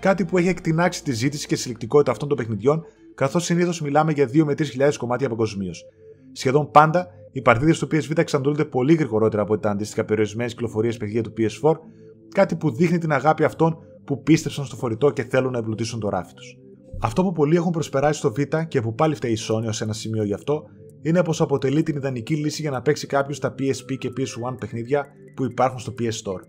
κάτι 0.00 0.24
που 0.24 0.38
έχει 0.38 0.48
εκτινάξει 0.48 1.02
τη 1.04 1.12
ζήτηση 1.12 1.46
και 1.46 1.56
συλλεκτικότητα 1.56 2.10
αυτών 2.10 2.28
των 2.28 2.36
παιχνιδιών, 2.36 2.84
καθώς 3.14 3.44
συνήθως 3.44 3.80
μιλάμε 3.80 4.12
για 4.12 4.28
2 4.28 4.44
με 4.44 4.54
3.000 4.58 4.92
κομμάτια 4.98 5.28
παγκοσμίως. 5.28 5.84
Σχεδόν 6.32 6.70
πάντα 6.70 7.06
οι 7.32 7.42
παρτίδες 7.42 7.78
του 7.78 7.86
PS 7.90 8.10
Vita 8.10 8.18
εξαντλούνται 8.18 8.64
πολύ 8.64 8.94
γρηγορότερα 8.94 9.42
από 9.42 9.58
τα 9.58 9.70
αντίστοιχα 9.70 10.04
περιορισμένες 10.04 10.52
κυκλοφορίες 10.52 10.96
παιχνίδια 10.96 11.22
του 11.22 11.32
PS4, 11.38 11.72
κάτι 12.28 12.56
που 12.56 12.70
δείχνει 12.70 12.98
την 12.98 13.12
αγάπη 13.12 13.44
αυτών 13.44 13.78
που 14.04 14.22
πίστεψαν 14.22 14.64
στο 14.64 14.76
φορητό 14.76 15.10
και 15.10 15.24
θέλουν 15.24 15.52
να 15.52 15.58
εμπλουτίσουν 15.58 16.00
το 16.00 16.08
ράφι 16.08 16.34
τους. 16.34 16.56
Αυτό 17.00 17.22
που 17.22 17.32
πολλοί 17.32 17.56
έχουν 17.56 17.70
προσπεράσει 17.70 18.18
στο 18.18 18.32
Vita 18.36 18.68
και 18.68 18.80
που 18.80 18.94
πάλι 18.94 19.14
φταίει 19.14 19.32
η 19.32 19.38
Sony 19.48 19.66
ως 19.66 19.80
ένα 19.80 19.92
σημείο 19.92 20.24
γι' 20.24 20.34
αυτό, 20.34 20.62
είναι 21.02 21.22
πως 21.22 21.40
αποτελεί 21.40 21.82
την 21.82 21.96
ιδανική 21.96 22.34
λύση 22.34 22.62
για 22.62 22.70
να 22.70 22.82
παίξει 22.82 23.06
κάποιος 23.06 23.38
τα 23.38 23.54
PSP 23.58 23.98
και 23.98 24.12
PS1 24.16 24.56
παιχνίδια 24.58 25.06
που 25.34 25.44
υπάρχουν 25.44 25.78
στο 25.78 25.94
PS 25.98 26.04
Store. 26.04 26.40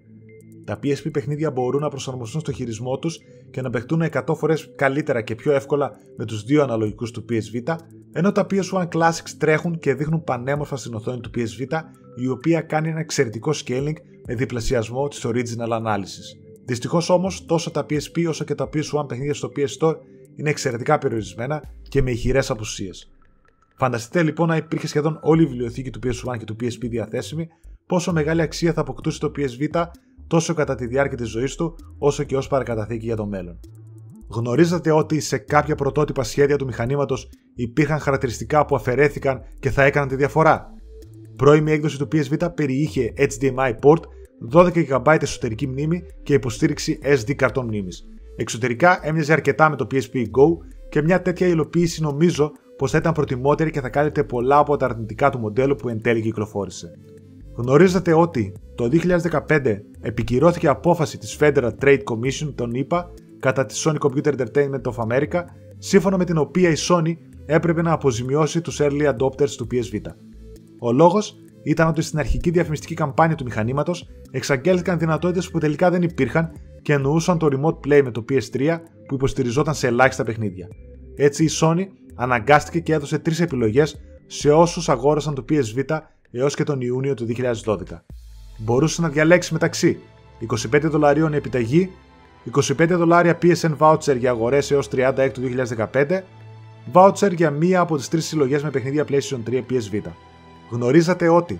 Τα 0.65 0.79
PSP 0.83 1.11
παιχνίδια 1.11 1.51
μπορούν 1.51 1.81
να 1.81 1.89
προσαρμοστούν 1.89 2.41
στο 2.41 2.51
χειρισμό 2.51 2.97
του 2.97 3.09
και 3.51 3.61
να 3.61 3.69
παιχτούν 3.69 4.03
100 4.11 4.35
φορέ 4.35 4.53
καλύτερα 4.75 5.21
και 5.21 5.35
πιο 5.35 5.51
εύκολα 5.51 5.91
με 6.17 6.25
του 6.25 6.43
δύο 6.45 6.63
αναλογικού 6.63 7.11
του 7.11 7.25
PS 7.29 7.57
Vita, 7.57 7.75
ενώ 8.11 8.31
τα 8.31 8.45
PS1 8.49 8.87
Classics 8.87 9.29
τρέχουν 9.37 9.79
και 9.79 9.93
δείχνουν 9.93 10.23
πανέμορφα 10.23 10.75
στην 10.75 10.93
οθόνη 10.93 11.19
του 11.19 11.29
PS 11.35 11.61
Vita, 11.61 11.79
η 12.15 12.27
οποία 12.27 12.61
κάνει 12.61 12.89
ένα 12.89 12.99
εξαιρετικό 12.99 13.51
scaling 13.65 13.93
με 14.27 14.35
διπλασιασμό 14.35 15.07
τη 15.07 15.19
original 15.23 15.69
ανάλυση. 15.69 16.21
Δυστυχώ 16.65 17.01
όμω, 17.07 17.31
τόσο 17.45 17.71
τα 17.71 17.85
PSP 17.89 18.25
όσο 18.27 18.43
και 18.43 18.55
τα 18.55 18.69
PS1 18.73 19.05
παιχνίδια 19.07 19.33
στο 19.33 19.51
PS 19.55 19.77
Store 19.79 19.95
είναι 20.35 20.49
εξαιρετικά 20.49 20.97
περιορισμένα 20.97 21.63
και 21.89 22.01
με 22.01 22.11
ηχηρέ 22.11 22.39
απουσίε. 22.47 22.89
Φανταστείτε 23.75 24.23
λοιπόν 24.23 24.47
να 24.47 24.55
υπήρχε 24.55 24.87
σχεδόν 24.87 25.19
όλη 25.21 25.43
η 25.43 25.45
βιβλιοθήκη 25.45 25.89
του 25.89 25.99
PS1 26.03 26.37
και 26.37 26.45
του 26.45 26.55
PSP 26.61 26.89
διαθέσιμη, 26.89 27.47
πόσο 27.85 28.13
μεγάλη 28.13 28.41
αξία 28.41 28.73
θα 28.73 28.81
αποκτούσε 28.81 29.19
το 29.19 29.31
PS 29.37 29.63
Vita 29.63 29.85
τόσο 30.33 30.53
κατά 30.53 30.75
τη 30.75 30.87
διάρκεια 30.87 31.17
της 31.17 31.29
ζωής 31.29 31.55
του, 31.55 31.75
όσο 31.97 32.23
και 32.23 32.37
ως 32.37 32.47
παρακαταθήκη 32.47 33.05
για 33.05 33.15
το 33.15 33.25
μέλλον. 33.25 33.59
Γνωρίζατε 34.27 34.91
ότι 34.91 35.19
σε 35.19 35.37
κάποια 35.37 35.75
πρωτότυπα 35.75 36.23
σχέδια 36.23 36.57
του 36.57 36.65
μηχανήματος 36.65 37.29
υπήρχαν 37.55 37.99
χαρακτηριστικά 37.99 38.65
που 38.65 38.75
αφαιρέθηκαν 38.75 39.41
και 39.59 39.69
θα 39.69 39.83
έκαναν 39.83 40.07
τη 40.07 40.15
διαφορά; 40.15 40.73
Πρώιμη 41.35 41.71
έκδοση 41.71 41.97
του 41.97 42.07
PS 42.11 42.33
Vita 42.33 42.55
περιείχε 42.55 43.13
HDMI 43.17 43.73
port, 43.81 43.99
12 44.51 44.87
GB 44.89 45.17
εσωτερική 45.21 45.67
μνήμη 45.67 46.01
και 46.23 46.33
υποστήριξη 46.33 46.99
SD 47.03 47.33
καρτών 47.35 47.65
μνήμης. 47.65 48.03
Εξωτερικά 48.35 48.99
έμοιαζε 49.03 49.33
αρκετά 49.33 49.69
με 49.69 49.75
το 49.75 49.87
PSP 49.91 50.15
Go 50.15 50.57
και 50.89 51.01
μια 51.01 51.21
τέτοια 51.21 51.47
υλοποίηση 51.47 52.01
νομίζω 52.01 52.51
πως 52.77 52.91
θα 52.91 52.97
ήταν 52.97 53.13
προτιμότερη 53.13 53.71
και 53.71 53.81
θα 53.81 53.89
κάλυπτε 53.89 54.23
πολλά 54.23 54.57
από 54.57 54.77
τα 54.77 54.85
αρνητικά 54.85 55.29
του 55.29 55.39
μοντέλου 55.39 55.75
που 55.75 55.89
εν 55.89 56.01
τέλει 56.01 56.21
κυκλοφόρησε. 56.21 56.91
Γνωρίζετε 57.55 58.13
ότι 58.13 58.53
το 58.75 58.89
2015 59.47 59.77
επικυρώθηκε 60.01 60.67
απόφαση 60.67 61.17
της 61.17 61.37
Federal 61.39 61.71
Trade 61.81 61.99
Commission 62.03 62.53
των 62.55 62.73
ΗΠΑ 62.73 63.11
κατά 63.39 63.65
της 63.65 63.87
Sony 63.87 63.97
Computer 63.97 64.33
Entertainment 64.37 64.81
of 64.81 65.07
America, 65.07 65.43
σύμφωνα 65.77 66.17
με 66.17 66.25
την 66.25 66.37
οποία 66.37 66.69
η 66.69 66.75
Sony 66.77 67.13
έπρεπε 67.45 67.81
να 67.81 67.91
αποζημιώσει 67.91 68.61
τους 68.61 68.79
early 68.81 69.13
adopters 69.15 69.49
του 69.49 69.67
PS 69.71 69.95
Vita. 69.95 70.11
Ο 70.79 70.91
λόγος 70.91 71.35
ήταν 71.63 71.87
ότι 71.87 72.01
στην 72.01 72.19
αρχική 72.19 72.49
διαφημιστική 72.49 72.93
καμπάνια 72.93 73.35
του 73.35 73.43
μηχανήματος 73.43 74.09
εξαγγέλθηκαν 74.31 74.97
δυνατότητες 74.97 75.49
που 75.49 75.59
τελικά 75.59 75.89
δεν 75.89 76.01
υπήρχαν 76.01 76.51
και 76.81 76.93
εννοούσαν 76.93 77.37
το 77.37 77.47
remote 77.51 77.87
play 77.87 78.01
με 78.03 78.11
το 78.11 78.25
PS3 78.29 78.77
που 79.07 79.15
υποστηριζόταν 79.15 79.73
σε 79.73 79.87
ελάχιστα 79.87 80.23
παιχνίδια. 80.23 80.67
Έτσι 81.15 81.43
η 81.43 81.49
Sony 81.61 81.83
αναγκάστηκε 82.15 82.79
και 82.79 82.93
έδωσε 82.93 83.19
τρεις 83.19 83.39
επιλογές 83.39 83.99
σε 84.27 84.51
όσους 84.51 84.89
αγόρασαν 84.89 85.33
το 85.33 85.45
PS 85.49 85.79
Vita 85.79 85.99
έως 86.35 86.55
και 86.55 86.63
τον 86.63 86.81
Ιούνιο 86.81 87.13
του 87.13 87.27
2012. 87.65 87.77
Μπορούσε 88.57 89.01
να 89.01 89.09
διαλέξει 89.09 89.53
μεταξύ 89.53 89.99
25 90.73 90.81
δολαρίων 90.81 91.33
επιταγή, 91.33 91.91
25 92.55 92.87
δολάρια 92.89 93.37
PSN 93.41 93.77
voucher 93.77 94.17
για 94.17 94.29
αγορές 94.29 94.71
έως 94.71 94.89
36 94.91 95.29
του 95.33 95.41
2015, 95.93 96.21
voucher 96.93 97.33
για 97.35 97.51
μία 97.51 97.79
από 97.79 97.97
τις 97.97 98.07
τρεις 98.07 98.25
συλλογές 98.25 98.63
με 98.63 98.69
παιχνίδια 98.69 99.05
PlayStation 99.09 99.49
3 99.49 99.53
PS 99.53 99.95
Vita. 99.95 100.11
Γνωρίζατε 100.69 101.27
ότι 101.27 101.59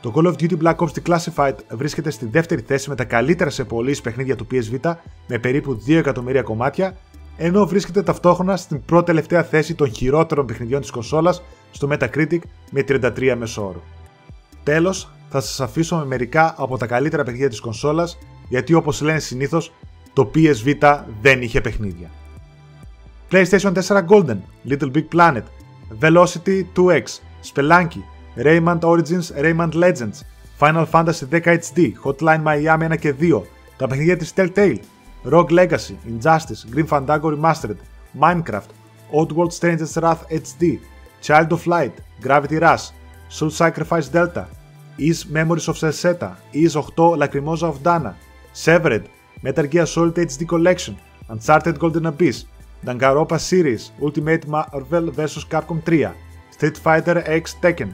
το 0.00 0.12
Call 0.14 0.26
of 0.26 0.32
Duty 0.32 0.56
Black 0.62 0.76
Ops 0.76 0.88
Declassified 1.02 1.54
βρίσκεται 1.70 2.10
στη 2.10 2.26
δεύτερη 2.26 2.60
θέση 2.60 2.88
με 2.88 2.94
τα 2.94 3.04
καλύτερα 3.04 3.50
σε 3.50 3.64
πωλήσει 3.64 4.02
παιχνίδια 4.02 4.36
του 4.36 4.46
PS 4.50 4.74
Vita 4.74 4.94
με 5.26 5.38
περίπου 5.38 5.82
2 5.86 5.92
εκατομμύρια 5.94 6.42
κομμάτια, 6.42 6.96
ενώ 7.36 7.66
βρίσκεται 7.66 8.02
ταυτόχρονα 8.02 8.56
στην 8.56 8.84
πρώτη 8.84 9.04
τελευταία 9.04 9.42
θέση 9.42 9.74
των 9.74 9.92
χειρότερων 9.92 10.46
παιχνιδιών 10.46 10.80
της 10.80 10.90
κονσόλας 10.90 11.42
στο 11.70 11.88
Metacritic 11.90 12.38
με 12.70 12.84
33 12.88 13.34
μέσο 13.38 13.74
όρο. 14.68 14.78
Τέλο, 14.78 14.94
θα 15.28 15.40
σα 15.40 15.64
αφήσω 15.64 15.96
με 15.96 16.04
μερικά 16.04 16.54
από 16.56 16.78
τα 16.78 16.86
καλύτερα 16.86 17.22
παιχνίδια 17.22 17.48
τη 17.50 17.60
κονσόλα, 17.60 18.08
γιατί 18.48 18.74
όπω 18.74 18.92
λένε 19.02 19.18
συνήθω, 19.18 19.62
το 20.12 20.30
PS 20.34 20.54
Vita 20.66 20.98
δεν 21.22 21.42
είχε 21.42 21.60
παιχνίδια. 21.60 22.10
PlayStation 23.30 23.72
4 23.86 24.06
Golden, 24.08 24.38
Little 24.68 24.90
Big 24.94 25.04
Planet, 25.14 25.42
Velocity 26.00 26.64
2X, 26.76 27.04
Spelunky, 27.52 28.02
Rayman 28.36 28.78
Origins, 28.80 29.32
Rayman 29.42 29.72
Legends, 29.72 30.22
Final 30.58 30.86
Fantasy 30.92 31.26
10 31.30 31.58
HD, 31.58 31.92
Hotline 32.04 32.42
Miami 32.44 32.92
1 32.92 32.98
και 32.98 33.14
2, 33.20 33.42
τα 33.76 33.86
παιχνίδια 33.86 34.16
της 34.16 34.32
Telltale, 34.36 34.78
Rogue 35.30 35.50
Legacy, 35.50 35.96
Injustice, 36.08 36.74
Grim 36.74 36.86
Fandango 36.88 37.30
Remastered, 37.34 37.78
Minecraft, 38.20 38.70
Oddworld 39.12 39.52
Stranger's 39.52 39.96
Wrath 39.96 40.24
HD, 40.30 40.78
Child 41.22 41.50
of 41.50 41.66
Light, 41.66 41.94
Gravity 42.22 42.58
Rush, 42.58 42.84
Soul 43.34 43.50
Sacrifice 43.50 44.08
Delta, 44.08 44.46
Is 44.96 45.26
Memories 45.26 45.66
of 45.66 45.76
Celceta, 45.76 46.36
Is 46.52 46.76
8 46.76 46.84
Lacrimosa 47.18 47.64
of 47.64 47.82
Dana, 47.82 48.14
Severed, 48.52 49.08
Metal 49.42 49.66
Gear 49.66 49.86
Solid 49.86 50.14
HD 50.14 50.46
Collection, 50.46 50.96
Uncharted 51.28 51.76
Golden 51.76 52.06
Abyss, 52.06 52.44
Danganronpa 52.84 53.40
Series, 53.40 53.90
Ultimate 54.00 54.46
Marvel 54.46 55.10
vs 55.10 55.44
Capcom 55.46 55.82
3, 55.84 56.06
Street 56.52 56.78
Fighter 56.78 57.24
X 57.26 57.56
Tekken, 57.60 57.92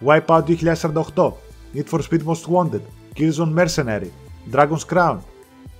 Wipeout 0.00 0.46
2048, 0.46 1.34
Need 1.74 1.88
for 1.88 2.00
Speed 2.00 2.24
Most 2.24 2.46
Wanted, 2.46 2.82
Killzone 3.16 3.52
Mercenary, 3.52 4.12
Dragon's 4.48 4.84
Crown, 4.84 5.20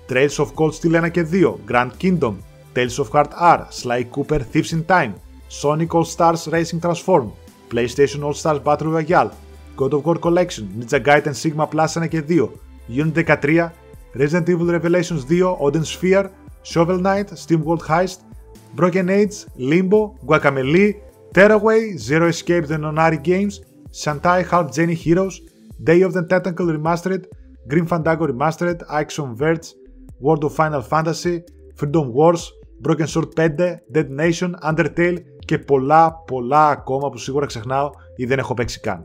Trails 0.09 0.41
of 0.41 0.57
Cold 0.57 0.75
Steel 0.75 1.01
1 1.01 1.11
και 1.11 1.23
2, 1.23 1.61
Grand 1.65 1.93
Kingdom, 2.01 2.43
Tales 2.75 2.99
of 2.99 3.11
Heart 3.11 3.33
R, 3.37 3.69
Sly 3.71 4.03
Cooper 4.11 4.41
Thieves 4.41 4.73
in 4.73 4.85
Time, 4.85 5.15
Sonic 5.47 5.95
All 5.95 6.05
Stars 6.05 6.49
Racing 6.49 6.81
Transform, 6.81 7.46
PlayStation 7.70 8.24
All 8.24 8.34
Stars 8.34 8.60
Battle 8.60 8.92
Royale, 8.92 9.32
God 9.76 9.94
of 9.94 10.06
War 10.06 10.18
Collection, 10.18 10.68
Ninja 10.78 11.00
Gaiden 11.00 11.34
Sigma 11.34 11.66
Plus 11.68 11.96
1 11.96 12.08
και 12.08 12.22
2, 12.22 12.50
Unit 12.88 13.26
13, 13.26 13.72
Resident 14.14 14.50
Evil 14.50 14.68
Revelations 14.78 15.24
2, 15.26 15.58
Odin 15.60 15.86
Sphere, 15.86 16.30
Shovel 16.64 17.00
Knight, 17.00 17.30
Steam 17.38 17.64
World 17.64 17.84
Heist, 17.84 18.20
Broken 18.76 19.10
Age, 19.10 19.46
Limbo, 19.56 20.18
Guacamelee, 20.26 20.96
Tearaway, 21.34 21.98
Zero 21.98 22.28
Escape 22.28 22.66
The 22.68 22.76
Nonari 22.76 23.22
Games, 23.24 23.62
Shantai 23.92 24.40
Half 24.50 24.74
Jenny 24.76 24.94
Heroes, 24.94 25.42
Day 25.84 26.02
of 26.02 26.14
the 26.14 26.24
Tentacle 26.24 26.68
Remastered, 26.68 27.26
Grim 27.68 27.86
Fandango 27.86 28.28
Remastered, 28.28 28.84
Action 28.90 29.36
Verge, 29.36 29.74
World 30.20 30.44
of 30.44 30.54
Final 30.54 30.82
Fantasy, 30.82 31.42
Freedom 31.76 32.12
Wars, 32.14 32.52
Broken 32.82 33.08
Sword 33.08 33.34
5, 33.36 33.58
Dead 33.58 34.10
Nation, 34.10 34.56
Undertale 34.64 35.26
και 35.47 35.59
πολλά 35.59 36.13
πολλά 36.27 36.69
ακόμα 36.69 37.09
που 37.09 37.19
σίγουρα 37.19 37.47
ξεχνάω 37.47 37.91
ή 38.17 38.25
δεν 38.25 38.39
έχω 38.39 38.55
παίξει 38.55 38.81
καν. 38.81 39.05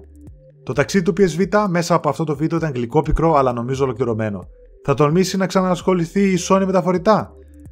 Το 0.63 0.73
ταξίδι 0.73 1.03
του 1.03 1.13
PS 1.17 1.41
Vita 1.41 1.65
μέσα 1.69 1.95
από 1.95 2.09
αυτό 2.09 2.23
το 2.23 2.35
βίντεο 2.35 2.57
ήταν 2.57 2.71
γλυκό 2.73 3.01
πικρό 3.01 3.35
αλλά 3.35 3.53
νομίζω 3.53 3.83
ολοκληρωμένο. 3.83 4.39
Θα 4.83 4.93
τολμήσει 4.93 5.37
να 5.37 5.45
ξανασχοληθεί 5.45 6.31
η 6.31 6.37
Sony 6.47 6.63
με 6.65 6.71
τα 6.71 6.81
φορητά. 6.81 7.31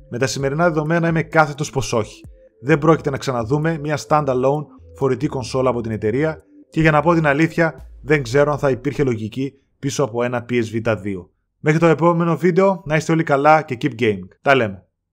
Με 0.10 0.18
τα 0.18 0.28
σημερινά 0.28 0.64
δεδομένα 0.64 1.08
είμαι 1.08 1.22
κάθετος 1.22 1.70
πως 1.70 1.94
όχι. 1.94 2.22
Δεν 2.62 2.78
πρόκειται 2.78 3.10
να 3.10 3.18
ξαναδούμε 3.18 3.78
μια 3.78 4.00
standalone 4.08 4.66
φορητή 4.98 5.28
κονσόλα 5.28 5.70
από 5.70 5.82
την 5.82 5.92
εταιρεία 5.92 6.44
και 6.70 6.82
για 6.82 6.92
να 6.92 7.02
πω 7.02 7.14
την 7.14 7.28
αλήθεια 7.28 7.90
δεν 8.02 8.24
ξέρω 8.24 8.52
αν 8.52 8.58
θα 8.58 8.70
υπήρχε 8.70 9.04
λογική 9.04 9.54
πίσω 9.80 10.04
από 10.04 10.24
ένα 10.24 10.46
PS 10.50 10.64
Vita 10.74 10.94
2. 10.94 10.98
Μέχρι 11.60 11.80
το 11.80 11.86
επόμενο 11.86 12.38
βίντεο 12.38 12.82
να 12.86 12.96
είστε 12.96 13.12
όλοι 13.12 13.24
καλά 13.24 13.62
και 13.62 13.78
keep 13.82 14.02
gaming. 14.02 14.28
Τα 14.42 14.56
λέμε. 14.56 14.89